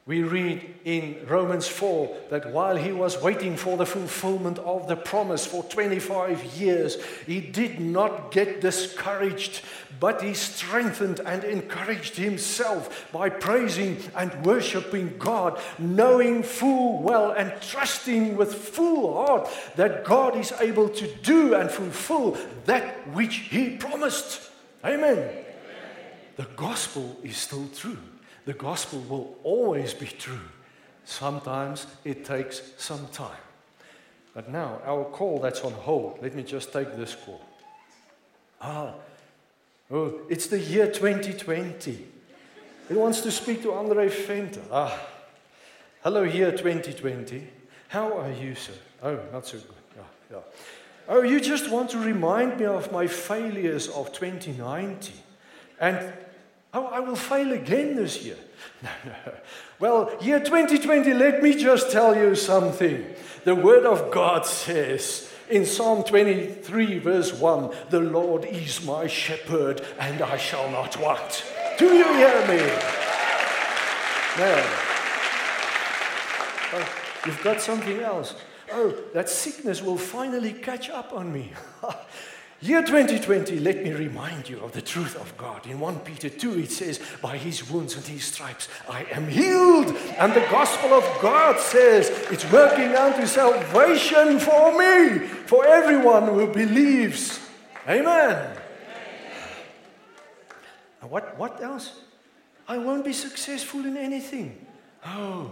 we 0.05 0.25
read 0.25 0.75
in 0.85 1.25
Romans 1.29 1.69
4 1.69 2.17
that 2.31 2.53
while 2.53 2.77
he 2.77 2.91
was 2.91 3.23
waiting 3.23 3.57
for 3.57 3.77
the 3.77 3.87
fulfillment 3.87 4.59
of 4.59 4.89
the 4.89 4.97
promise 4.97 5.47
for 5.47 5.63
25 5.63 6.59
years, 6.59 6.99
he 7.25 7.41
did 7.41 7.79
not 7.79 8.33
get 8.33 8.61
discouraged, 8.61 9.63
but 10.01 10.21
he 10.21 10.35
strengthened 10.35 11.21
and 11.21 11.45
encouraged 11.45 12.17
himself 12.17 13.09
by 13.13 13.29
praising 13.29 13.97
and 14.17 14.45
worshiping 14.45 15.15
God, 15.21 15.61
knowing 15.79 16.43
full 16.43 17.01
well 17.01 17.31
and 17.31 17.53
trusting 17.63 18.37
with 18.37 18.53
full 18.53 19.25
heart 19.25 19.49
that 19.77 20.05
God 20.05 20.37
is 20.37 20.53
able 20.59 20.89
to 20.89 21.07
do 21.23 21.55
and 21.55 21.71
fulfill 21.71 22.37
that 22.65 23.07
which 23.15 23.37
he 23.37 23.77
promised. 23.77 24.51
Amen. 24.85 25.19
Amen. 25.19 25.45
The 26.35 26.49
gospel 26.57 27.21
is 27.23 27.37
still 27.37 27.69
true 27.69 27.99
the 28.45 28.53
gospel 28.53 29.01
will 29.09 29.37
always 29.45 29.95
be 29.95 30.07
true. 30.07 30.49
Sometimes 31.05 31.87
it 32.05 32.25
takes 32.25 32.63
some 32.79 33.07
time. 33.09 33.37
But 34.35 34.51
now, 34.51 34.81
our 34.85 35.05
call 35.05 35.41
that's 35.41 35.61
on 35.61 35.73
hold, 35.73 36.21
let 36.23 36.35
me 36.35 36.43
just 36.43 36.73
take 36.73 36.97
this 36.97 37.15
call. 37.15 37.41
Ah, 38.61 38.95
oh, 39.91 40.21
it's 40.29 40.47
the 40.47 40.59
year 40.59 40.87
2020. 40.87 42.07
He 42.89 42.95
wants 42.95 43.21
to 43.23 43.31
speak 43.31 43.63
to 43.63 43.73
Andre 43.73 44.09
Venter. 44.09 44.63
Ah, 44.71 44.99
hello, 46.03 46.23
year 46.23 46.51
2020. 46.51 47.47
How 47.89 48.19
are 48.19 48.33
you, 48.33 48.55
sir? 48.55 48.73
Oh, 49.03 49.19
not 49.33 49.47
so 49.47 49.59
good. 49.59 49.77
Yeah, 49.97 50.03
yeah. 50.31 50.39
Oh, 51.09 51.23
you 51.23 51.41
just 51.41 51.71
want 51.71 51.91
to 51.91 51.99
remind 51.99 52.59
me 52.59 52.67
of 52.67 52.91
my 52.93 53.07
failures 53.07 53.89
of 53.89 54.13
2019. 54.13 55.15
And 55.81 56.13
Oh, 56.75 56.87
I 56.87 57.01
will 57.01 57.17
fail 57.17 57.53
again 57.53 57.97
this 57.97 58.23
year. 58.23 58.37
Well, 59.83 60.13
year 60.21 60.39
2020, 60.39 61.13
let 61.13 61.43
me 61.43 61.57
just 61.57 61.91
tell 61.91 62.17
you 62.17 62.37
something. 62.37 63.05
The 63.43 63.57
Word 63.57 63.85
of 63.85 64.13
God 64.13 64.47
says 64.47 65.29
in 65.51 65.67
Psalm 65.67 66.05
23, 66.05 67.01
verse 67.01 67.33
1 67.33 67.75
The 67.91 67.99
Lord 67.99 68.45
is 68.45 68.87
my 68.87 69.09
shepherd, 69.09 69.85
and 69.99 70.23
I 70.23 70.37
shall 70.37 70.71
not 70.71 70.97
want. 71.01 71.45
Do 71.79 71.87
you 71.87 72.05
hear 72.15 72.47
me? 72.47 72.59
No. 74.39 74.63
Oh, 76.75 76.89
you've 77.27 77.43
got 77.43 77.61
something 77.61 77.99
else. 77.99 78.37
Oh, 78.71 78.95
that 79.15 79.29
sickness 79.29 79.83
will 79.83 79.99
finally 79.99 80.53
catch 80.53 80.91
up 80.91 81.13
on 81.13 81.33
me. 81.33 81.53
Year 82.63 82.81
2020, 82.81 83.59
let 83.59 83.83
me 83.83 83.91
remind 83.93 84.49
you 84.49 84.61
of 84.61 84.71
the 84.71 84.81
truth 84.81 85.17
of 85.17 85.37
God. 85.37 85.67
In 85.67 85.81
1 85.81 85.99
Peter 86.01 86.29
2, 86.29 86.61
it 86.61 86.71
says, 86.71 87.01
By 87.21 87.37
his 87.37 87.69
wounds 87.69 87.97
and 87.97 88.07
his 88.07 88.25
stripes, 88.25 88.69
I 88.89 89.03
am 89.11 89.27
healed. 89.27 89.89
And 90.17 90.33
the 90.33 90.47
gospel 90.49 90.93
of 90.93 91.03
God 91.21 91.59
says, 91.59 92.09
It's 92.31 92.49
working 92.53 92.95
unto 92.95 93.27
salvation 93.27 94.39
for 94.39 94.79
me, 94.79 95.27
for 95.47 95.67
everyone 95.67 96.27
who 96.27 96.47
believes. 96.53 97.41
Amen. 97.89 98.57
And 101.01 101.11
what, 101.11 101.37
what 101.37 101.61
else? 101.61 102.01
I 102.69 102.79
won't 102.79 103.05
be 103.05 103.13
successful 103.13 103.85
in 103.85 103.97
anything. 103.97 104.65
Oh, 105.05 105.51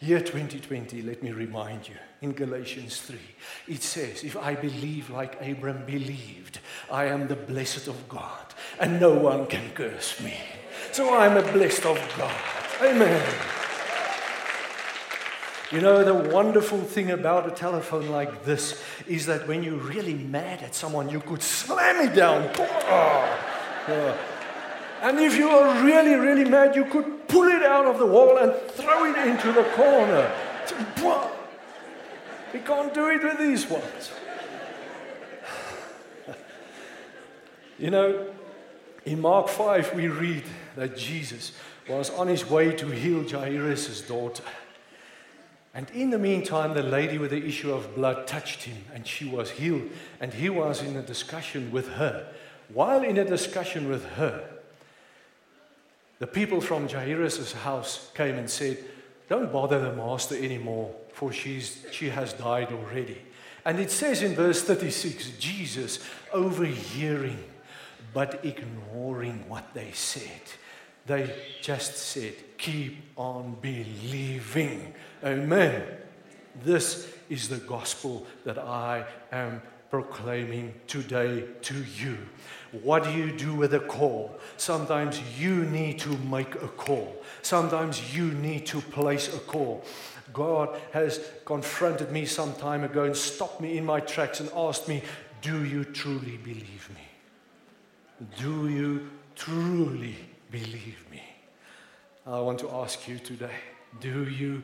year 0.00 0.20
2020, 0.20 1.02
let 1.02 1.22
me 1.22 1.32
remind 1.32 1.88
you 1.88 1.94
in 2.20 2.32
Galatians 2.32 3.00
3. 3.00 3.18
It 3.68 3.82
says, 3.82 4.24
If 4.24 4.36
I 4.36 4.54
believe 4.54 5.10
like 5.10 5.40
Abram 5.40 5.84
believed, 5.86 6.58
I 6.90 7.06
am 7.06 7.28
the 7.28 7.36
blessed 7.36 7.88
of 7.88 8.08
God, 8.08 8.54
and 8.78 9.00
no 9.00 9.14
one 9.14 9.46
can 9.46 9.70
curse 9.70 10.20
me. 10.20 10.34
So 10.92 11.16
I'm 11.16 11.36
a 11.36 11.52
blessed 11.52 11.86
of 11.86 12.14
God. 12.16 12.34
Amen. 12.82 13.22
You 15.72 15.80
know, 15.80 16.04
the 16.04 16.30
wonderful 16.30 16.80
thing 16.80 17.10
about 17.10 17.48
a 17.48 17.50
telephone 17.50 18.08
like 18.08 18.44
this 18.44 18.82
is 19.08 19.26
that 19.26 19.48
when 19.48 19.64
you're 19.64 19.78
really 19.78 20.14
mad 20.14 20.62
at 20.62 20.76
someone, 20.76 21.08
you 21.08 21.20
could 21.20 21.42
slam 21.42 22.08
it 22.08 22.14
down. 22.14 22.50
Oh. 23.88 24.35
And 25.02 25.18
if 25.20 25.36
you 25.36 25.48
are 25.48 25.84
really, 25.84 26.14
really 26.14 26.48
mad, 26.48 26.74
you 26.74 26.84
could 26.86 27.28
pull 27.28 27.48
it 27.48 27.62
out 27.62 27.86
of 27.86 27.98
the 27.98 28.06
wall 28.06 28.38
and 28.38 28.52
throw 28.70 29.04
it 29.04 29.28
into 29.28 29.52
the 29.52 29.64
corner. 29.74 30.32
We 32.52 32.60
can't 32.60 32.94
do 32.94 33.08
it 33.08 33.22
with 33.22 33.38
these 33.38 33.68
ones. 33.68 34.10
you 37.78 37.90
know, 37.90 38.28
in 39.04 39.20
Mark 39.20 39.48
5, 39.48 39.94
we 39.94 40.08
read 40.08 40.44
that 40.76 40.96
Jesus 40.96 41.52
was 41.88 42.10
on 42.10 42.28
his 42.28 42.48
way 42.48 42.72
to 42.72 42.86
heal 42.88 43.28
Jairus' 43.28 44.00
daughter. 44.00 44.42
And 45.74 45.90
in 45.90 46.08
the 46.08 46.18
meantime, 46.18 46.72
the 46.72 46.82
lady 46.82 47.18
with 47.18 47.32
the 47.32 47.44
issue 47.44 47.72
of 47.72 47.94
blood 47.94 48.26
touched 48.26 48.62
him 48.62 48.82
and 48.94 49.06
she 49.06 49.28
was 49.28 49.50
healed. 49.50 49.90
And 50.20 50.32
he 50.32 50.48
was 50.48 50.82
in 50.82 50.96
a 50.96 51.02
discussion 51.02 51.70
with 51.70 51.88
her. 51.90 52.32
While 52.72 53.02
in 53.02 53.18
a 53.18 53.24
discussion 53.24 53.90
with 53.90 54.06
her, 54.12 54.55
the 56.18 56.26
people 56.26 56.60
from 56.60 56.88
Jairus' 56.88 57.52
house 57.52 58.10
came 58.14 58.36
and 58.36 58.48
said, 58.48 58.78
Don't 59.28 59.52
bother 59.52 59.78
the 59.80 59.92
master 59.92 60.36
anymore 60.36 60.94
for 61.12 61.32
she's, 61.32 61.84
she 61.92 62.10
has 62.10 62.34
died 62.34 62.68
already. 62.72 63.22
And 63.64 63.80
it 63.80 63.90
says 63.90 64.22
in 64.22 64.34
verse 64.34 64.62
36 64.62 65.30
Jesus 65.38 65.98
overhearing 66.32 67.42
but 68.12 68.44
ignoring 68.44 69.48
what 69.48 69.74
they 69.74 69.90
said. 69.92 70.42
They 71.06 71.34
just 71.62 71.96
said, 71.96 72.34
Keep 72.58 72.98
on 73.16 73.56
believing. 73.60 74.94
Amen. 75.24 75.82
This 76.64 77.12
is 77.28 77.48
the 77.48 77.58
gospel 77.58 78.26
that 78.44 78.58
I 78.58 79.06
am 79.32 79.62
proclaiming 79.90 80.74
today 80.86 81.44
to 81.62 81.74
you. 81.74 82.18
What 82.82 83.04
do 83.04 83.12
you 83.12 83.32
do 83.32 83.54
with 83.54 83.74
a 83.74 83.80
call? 83.80 84.38
Sometimes 84.56 85.20
you 85.40 85.64
need 85.64 85.98
to 86.00 86.16
make 86.18 86.54
a 86.56 86.68
call. 86.68 87.16
Sometimes 87.42 88.14
you 88.14 88.32
need 88.32 88.66
to 88.66 88.80
place 88.80 89.34
a 89.34 89.38
call. 89.38 89.84
God 90.32 90.78
has 90.92 91.20
confronted 91.44 92.10
me 92.10 92.26
some 92.26 92.54
time 92.54 92.84
ago 92.84 93.04
and 93.04 93.16
stopped 93.16 93.60
me 93.60 93.78
in 93.78 93.84
my 93.84 94.00
tracks 94.00 94.40
and 94.40 94.50
asked 94.56 94.88
me, 94.88 95.02
Do 95.40 95.64
you 95.64 95.84
truly 95.84 96.36
believe 96.36 96.90
me? 96.94 98.26
Do 98.38 98.68
you 98.68 99.10
truly 99.34 100.16
believe 100.50 101.04
me? 101.10 101.22
I 102.26 102.40
want 102.40 102.58
to 102.60 102.70
ask 102.70 103.06
you 103.06 103.18
today, 103.18 103.54
do 104.00 104.28
you 104.28 104.62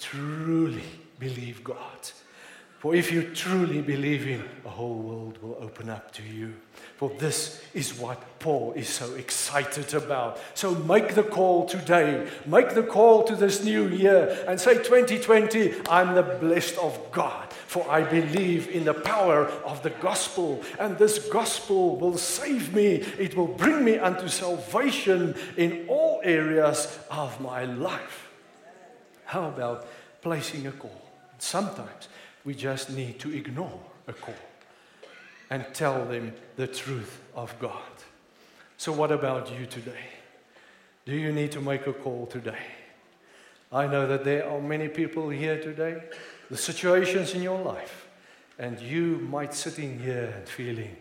truly 0.00 0.82
believe 1.18 1.62
God? 1.62 2.10
For 2.84 2.94
if 2.94 3.10
you 3.10 3.22
truly 3.22 3.80
believe 3.80 4.24
Him, 4.24 4.46
the 4.62 4.68
whole 4.68 4.96
world 4.96 5.38
will 5.40 5.56
open 5.58 5.88
up 5.88 6.10
to 6.16 6.22
you. 6.22 6.52
For 6.98 7.08
this 7.18 7.64
is 7.72 7.94
what 7.94 8.38
Paul 8.38 8.74
is 8.76 8.90
so 8.90 9.14
excited 9.14 9.94
about. 9.94 10.38
So 10.52 10.74
make 10.74 11.14
the 11.14 11.22
call 11.22 11.64
today. 11.64 12.28
Make 12.44 12.74
the 12.74 12.82
call 12.82 13.24
to 13.24 13.36
this 13.36 13.64
new 13.64 13.88
year 13.88 14.44
and 14.46 14.60
say, 14.60 14.74
2020, 14.74 15.72
I'm 15.88 16.14
the 16.14 16.24
blessed 16.24 16.76
of 16.76 17.10
God. 17.10 17.50
For 17.54 17.90
I 17.90 18.02
believe 18.02 18.68
in 18.68 18.84
the 18.84 18.92
power 18.92 19.46
of 19.64 19.82
the 19.82 19.88
gospel, 19.88 20.62
and 20.78 20.98
this 20.98 21.18
gospel 21.30 21.96
will 21.96 22.18
save 22.18 22.74
me. 22.74 22.96
It 23.18 23.34
will 23.34 23.46
bring 23.46 23.82
me 23.82 23.96
unto 23.96 24.28
salvation 24.28 25.36
in 25.56 25.86
all 25.88 26.20
areas 26.22 26.98
of 27.10 27.40
my 27.40 27.64
life. 27.64 28.28
How 29.24 29.48
about 29.48 29.86
placing 30.20 30.66
a 30.66 30.72
call? 30.72 31.00
Sometimes 31.38 32.08
we 32.44 32.54
just 32.54 32.90
need 32.90 33.18
to 33.20 33.34
ignore 33.34 33.80
a 34.06 34.12
call 34.12 34.34
and 35.50 35.64
tell 35.72 36.04
them 36.04 36.32
the 36.56 36.66
truth 36.66 37.20
of 37.34 37.58
God. 37.58 37.92
So, 38.76 38.92
what 38.92 39.12
about 39.12 39.52
you 39.58 39.66
today? 39.66 40.06
Do 41.06 41.14
you 41.14 41.32
need 41.32 41.52
to 41.52 41.60
make 41.60 41.86
a 41.86 41.92
call 41.92 42.26
today? 42.26 42.66
I 43.72 43.86
know 43.86 44.06
that 44.06 44.24
there 44.24 44.48
are 44.48 44.60
many 44.60 44.88
people 44.88 45.28
here 45.30 45.60
today, 45.60 46.02
the 46.50 46.56
situations 46.56 47.34
in 47.34 47.42
your 47.42 47.60
life, 47.60 48.06
and 48.58 48.78
you 48.80 49.18
might 49.30 49.54
sitting 49.54 49.98
here 49.98 50.32
and 50.36 50.48
feeling, 50.48 50.96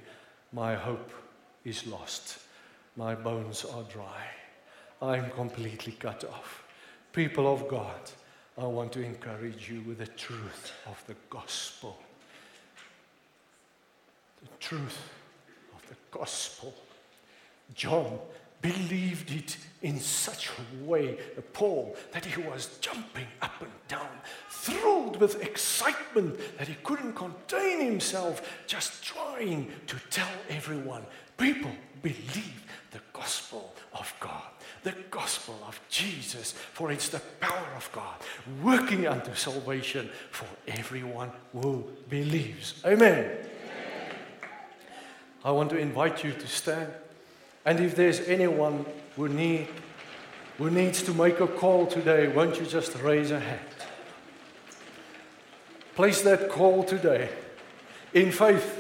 my 0.52 0.76
hope 0.76 1.12
is 1.64 1.86
lost. 1.88 2.40
My 2.96 3.16
bones 3.16 3.66
are 3.66 3.84
dry. 3.84 4.28
I'm 5.02 5.30
completely 5.32 5.94
cut 5.94 6.24
off. 6.24 6.64
People 7.12 7.52
of 7.52 7.68
God, 7.68 8.12
I 8.58 8.66
want 8.66 8.92
to 8.94 9.04
encourage 9.04 9.70
you 9.70 9.82
with 9.82 9.98
the 9.98 10.08
truth 10.08 10.74
of 10.86 11.04
the 11.08 11.16
gospel. 11.30 11.98
The 14.42 14.50
truth 14.60 15.00
of 15.76 15.90
the 15.90 15.96
gospel. 16.12 16.74
John 17.74 18.20
believed 18.62 19.32
it 19.32 19.58
in 19.82 20.00
such 20.00 20.50
a 20.50 20.86
way, 20.86 21.18
uh, 21.38 21.42
Paul, 21.52 21.96
that 22.12 22.26
he 22.26 22.42
was 22.42 22.78
jumping 22.80 23.28
up 23.42 23.60
and 23.60 23.72
down, 23.88 24.08
thrilled 24.50 25.18
with 25.18 25.42
excitement 25.42 26.40
that 26.60 26.68
he 26.68 26.76
couldn't 26.84 27.14
contain 27.14 27.82
himself, 27.82 28.64
just 28.68 29.04
trying 29.04 29.72
to 29.88 29.98
tell 30.12 30.30
everyone 30.50 31.04
people 31.38 31.72
believe 32.04 32.64
the 32.92 33.02
gospel 33.12 33.74
of 33.94 34.14
God 34.20 34.44
the 34.84 34.94
gospel 35.10 35.58
of 35.68 35.80
Jesus, 35.90 36.52
for 36.52 36.92
it's 36.92 37.10
the 37.10 37.22
power 37.40 37.68
of 37.76 37.90
God 37.92 38.16
working 38.62 39.08
unto 39.08 39.34
salvation 39.34 40.10
for 40.32 40.46
everyone 40.68 41.32
who 41.54 41.86
believes. 42.10 42.82
Amen. 42.86 43.26
Amen. 43.26 43.38
I 45.46 45.52
want 45.52 45.70
to 45.72 45.78
invite 45.78 46.24
you 46.24 46.32
to 46.32 46.48
stand. 46.48 46.92
And 47.66 47.80
if 47.80 47.96
there's 47.96 48.20
anyone 48.22 48.86
who, 49.16 49.30
need, 49.30 49.68
who 50.58 50.70
needs 50.70 51.02
to 51.04 51.14
make 51.14 51.40
a 51.40 51.48
call 51.48 51.88
today, 51.88 52.28
won't 52.28 52.60
you 52.60 52.66
just 52.66 52.96
raise 52.96 53.32
a 53.32 53.40
hand? 53.40 53.60
Place 55.96 56.22
that 56.24 56.50
call 56.50 56.84
today 56.84 57.30
in 58.14 58.32
faith. 58.32 58.80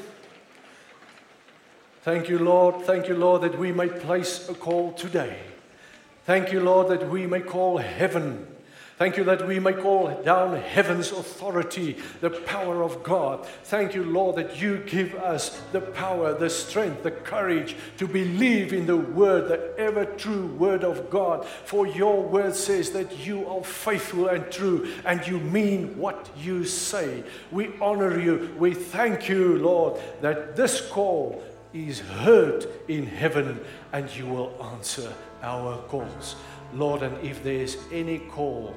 Thank 2.01 2.27
you, 2.27 2.39
Lord. 2.39 2.85
Thank 2.85 3.07
you, 3.07 3.15
Lord, 3.15 3.43
that 3.43 3.57
we 3.57 3.71
may 3.71 3.87
place 3.87 4.49
a 4.49 4.53
call 4.53 4.91
today. 4.93 5.37
Thank 6.25 6.53
you, 6.53 6.61
Lord, 6.61 6.87
that 6.87 7.09
we 7.09 7.27
may 7.27 7.41
call 7.41 7.77
heaven. 7.77 8.47
Thank 8.97 9.17
you 9.17 9.25
that 9.25 9.45
we 9.45 9.59
may 9.59 9.73
call 9.73 10.21
down 10.23 10.55
heaven's 10.55 11.11
authority, 11.11 11.97
the 12.21 12.29
power 12.29 12.83
of 12.83 13.03
God. 13.03 13.45
Thank 13.63 13.95
you, 13.95 14.03
Lord, 14.03 14.37
that 14.37 14.61
you 14.61 14.77
give 14.85 15.15
us 15.15 15.61
the 15.73 15.81
power, 15.81 16.33
the 16.33 16.49
strength, 16.49 17.03
the 17.03 17.11
courage 17.11 17.75
to 17.97 18.07
believe 18.07 18.71
in 18.71 18.85
the 18.85 18.95
word, 18.95 19.49
the 19.49 19.77
ever 19.77 20.05
true 20.05 20.45
word 20.45 20.85
of 20.85 21.09
God. 21.09 21.45
For 21.45 21.87
your 21.87 22.21
word 22.21 22.55
says 22.55 22.91
that 22.91 23.25
you 23.25 23.45
are 23.49 23.63
faithful 23.63 24.27
and 24.27 24.49
true 24.49 24.87
and 25.05 25.25
you 25.27 25.39
mean 25.39 25.97
what 25.97 26.29
you 26.37 26.63
say. 26.63 27.23
We 27.51 27.71
honor 27.81 28.17
you. 28.17 28.55
We 28.57 28.75
thank 28.75 29.27
you, 29.27 29.57
Lord, 29.57 29.99
that 30.21 30.55
this 30.55 30.79
call 30.79 31.43
is 31.73 31.99
heard 31.99 32.67
in 32.87 33.07
heaven 33.07 33.59
and 33.91 34.15
you 34.15 34.27
will 34.27 34.55
answer 34.73 35.11
our 35.43 35.77
calls. 35.89 36.35
Lord, 36.73 37.03
and 37.03 37.15
if 37.23 37.43
there's 37.43 37.77
any 37.91 38.19
call 38.19 38.75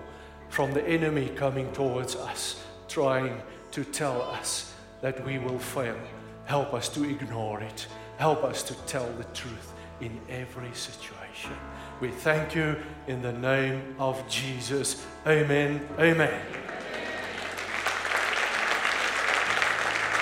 from 0.50 0.74
the 0.74 0.87
enemy 0.87 1.31
coming 1.31 1.72
towards 1.72 2.14
us, 2.16 2.62
trying 2.88 3.40
to 3.70 3.85
tell 3.85 4.20
us 4.22 4.74
that 5.00 5.24
we 5.24 5.38
will 5.38 5.59
fail, 5.59 5.96
help 6.44 6.74
us 6.74 6.88
to 6.90 7.05
ignore 7.05 7.61
it. 7.61 7.87
Help 8.18 8.44
us 8.44 8.62
to 8.62 8.74
tell 8.87 9.11
the 9.14 9.24
truth 9.24 9.72
in 10.00 10.18
every 10.29 10.72
situation. 10.72 11.52
We 12.00 12.11
thank 12.11 12.55
you 12.55 12.76
in 13.07 13.22
the 13.22 13.33
name 13.33 13.94
of 13.98 14.26
Jesus. 14.29 15.07
Amen. 15.26 15.87
Amen. 15.98 16.40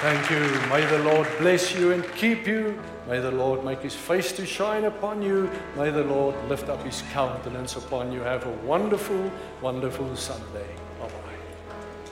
Thank 0.00 0.30
you. 0.30 0.68
May 0.68 0.85
the 0.87 0.98
Lord 1.04 1.28
bless 1.38 1.74
you 1.74 1.92
and 1.92 2.04
keep 2.14 2.46
you. 2.46 2.78
May 3.08 3.20
the 3.20 3.30
Lord 3.30 3.64
make 3.64 3.80
his 3.80 3.94
face 3.94 4.32
to 4.32 4.46
shine 4.46 4.84
upon 4.84 5.20
you. 5.20 5.50
May 5.76 5.90
the 5.90 6.04
Lord 6.04 6.34
lift 6.48 6.68
up 6.68 6.82
his 6.82 7.02
countenance 7.12 7.76
upon 7.76 8.10
you. 8.10 8.20
Have 8.20 8.46
a 8.46 8.52
wonderful, 8.66 9.30
wonderful 9.60 10.16
Sunday. 10.16 10.68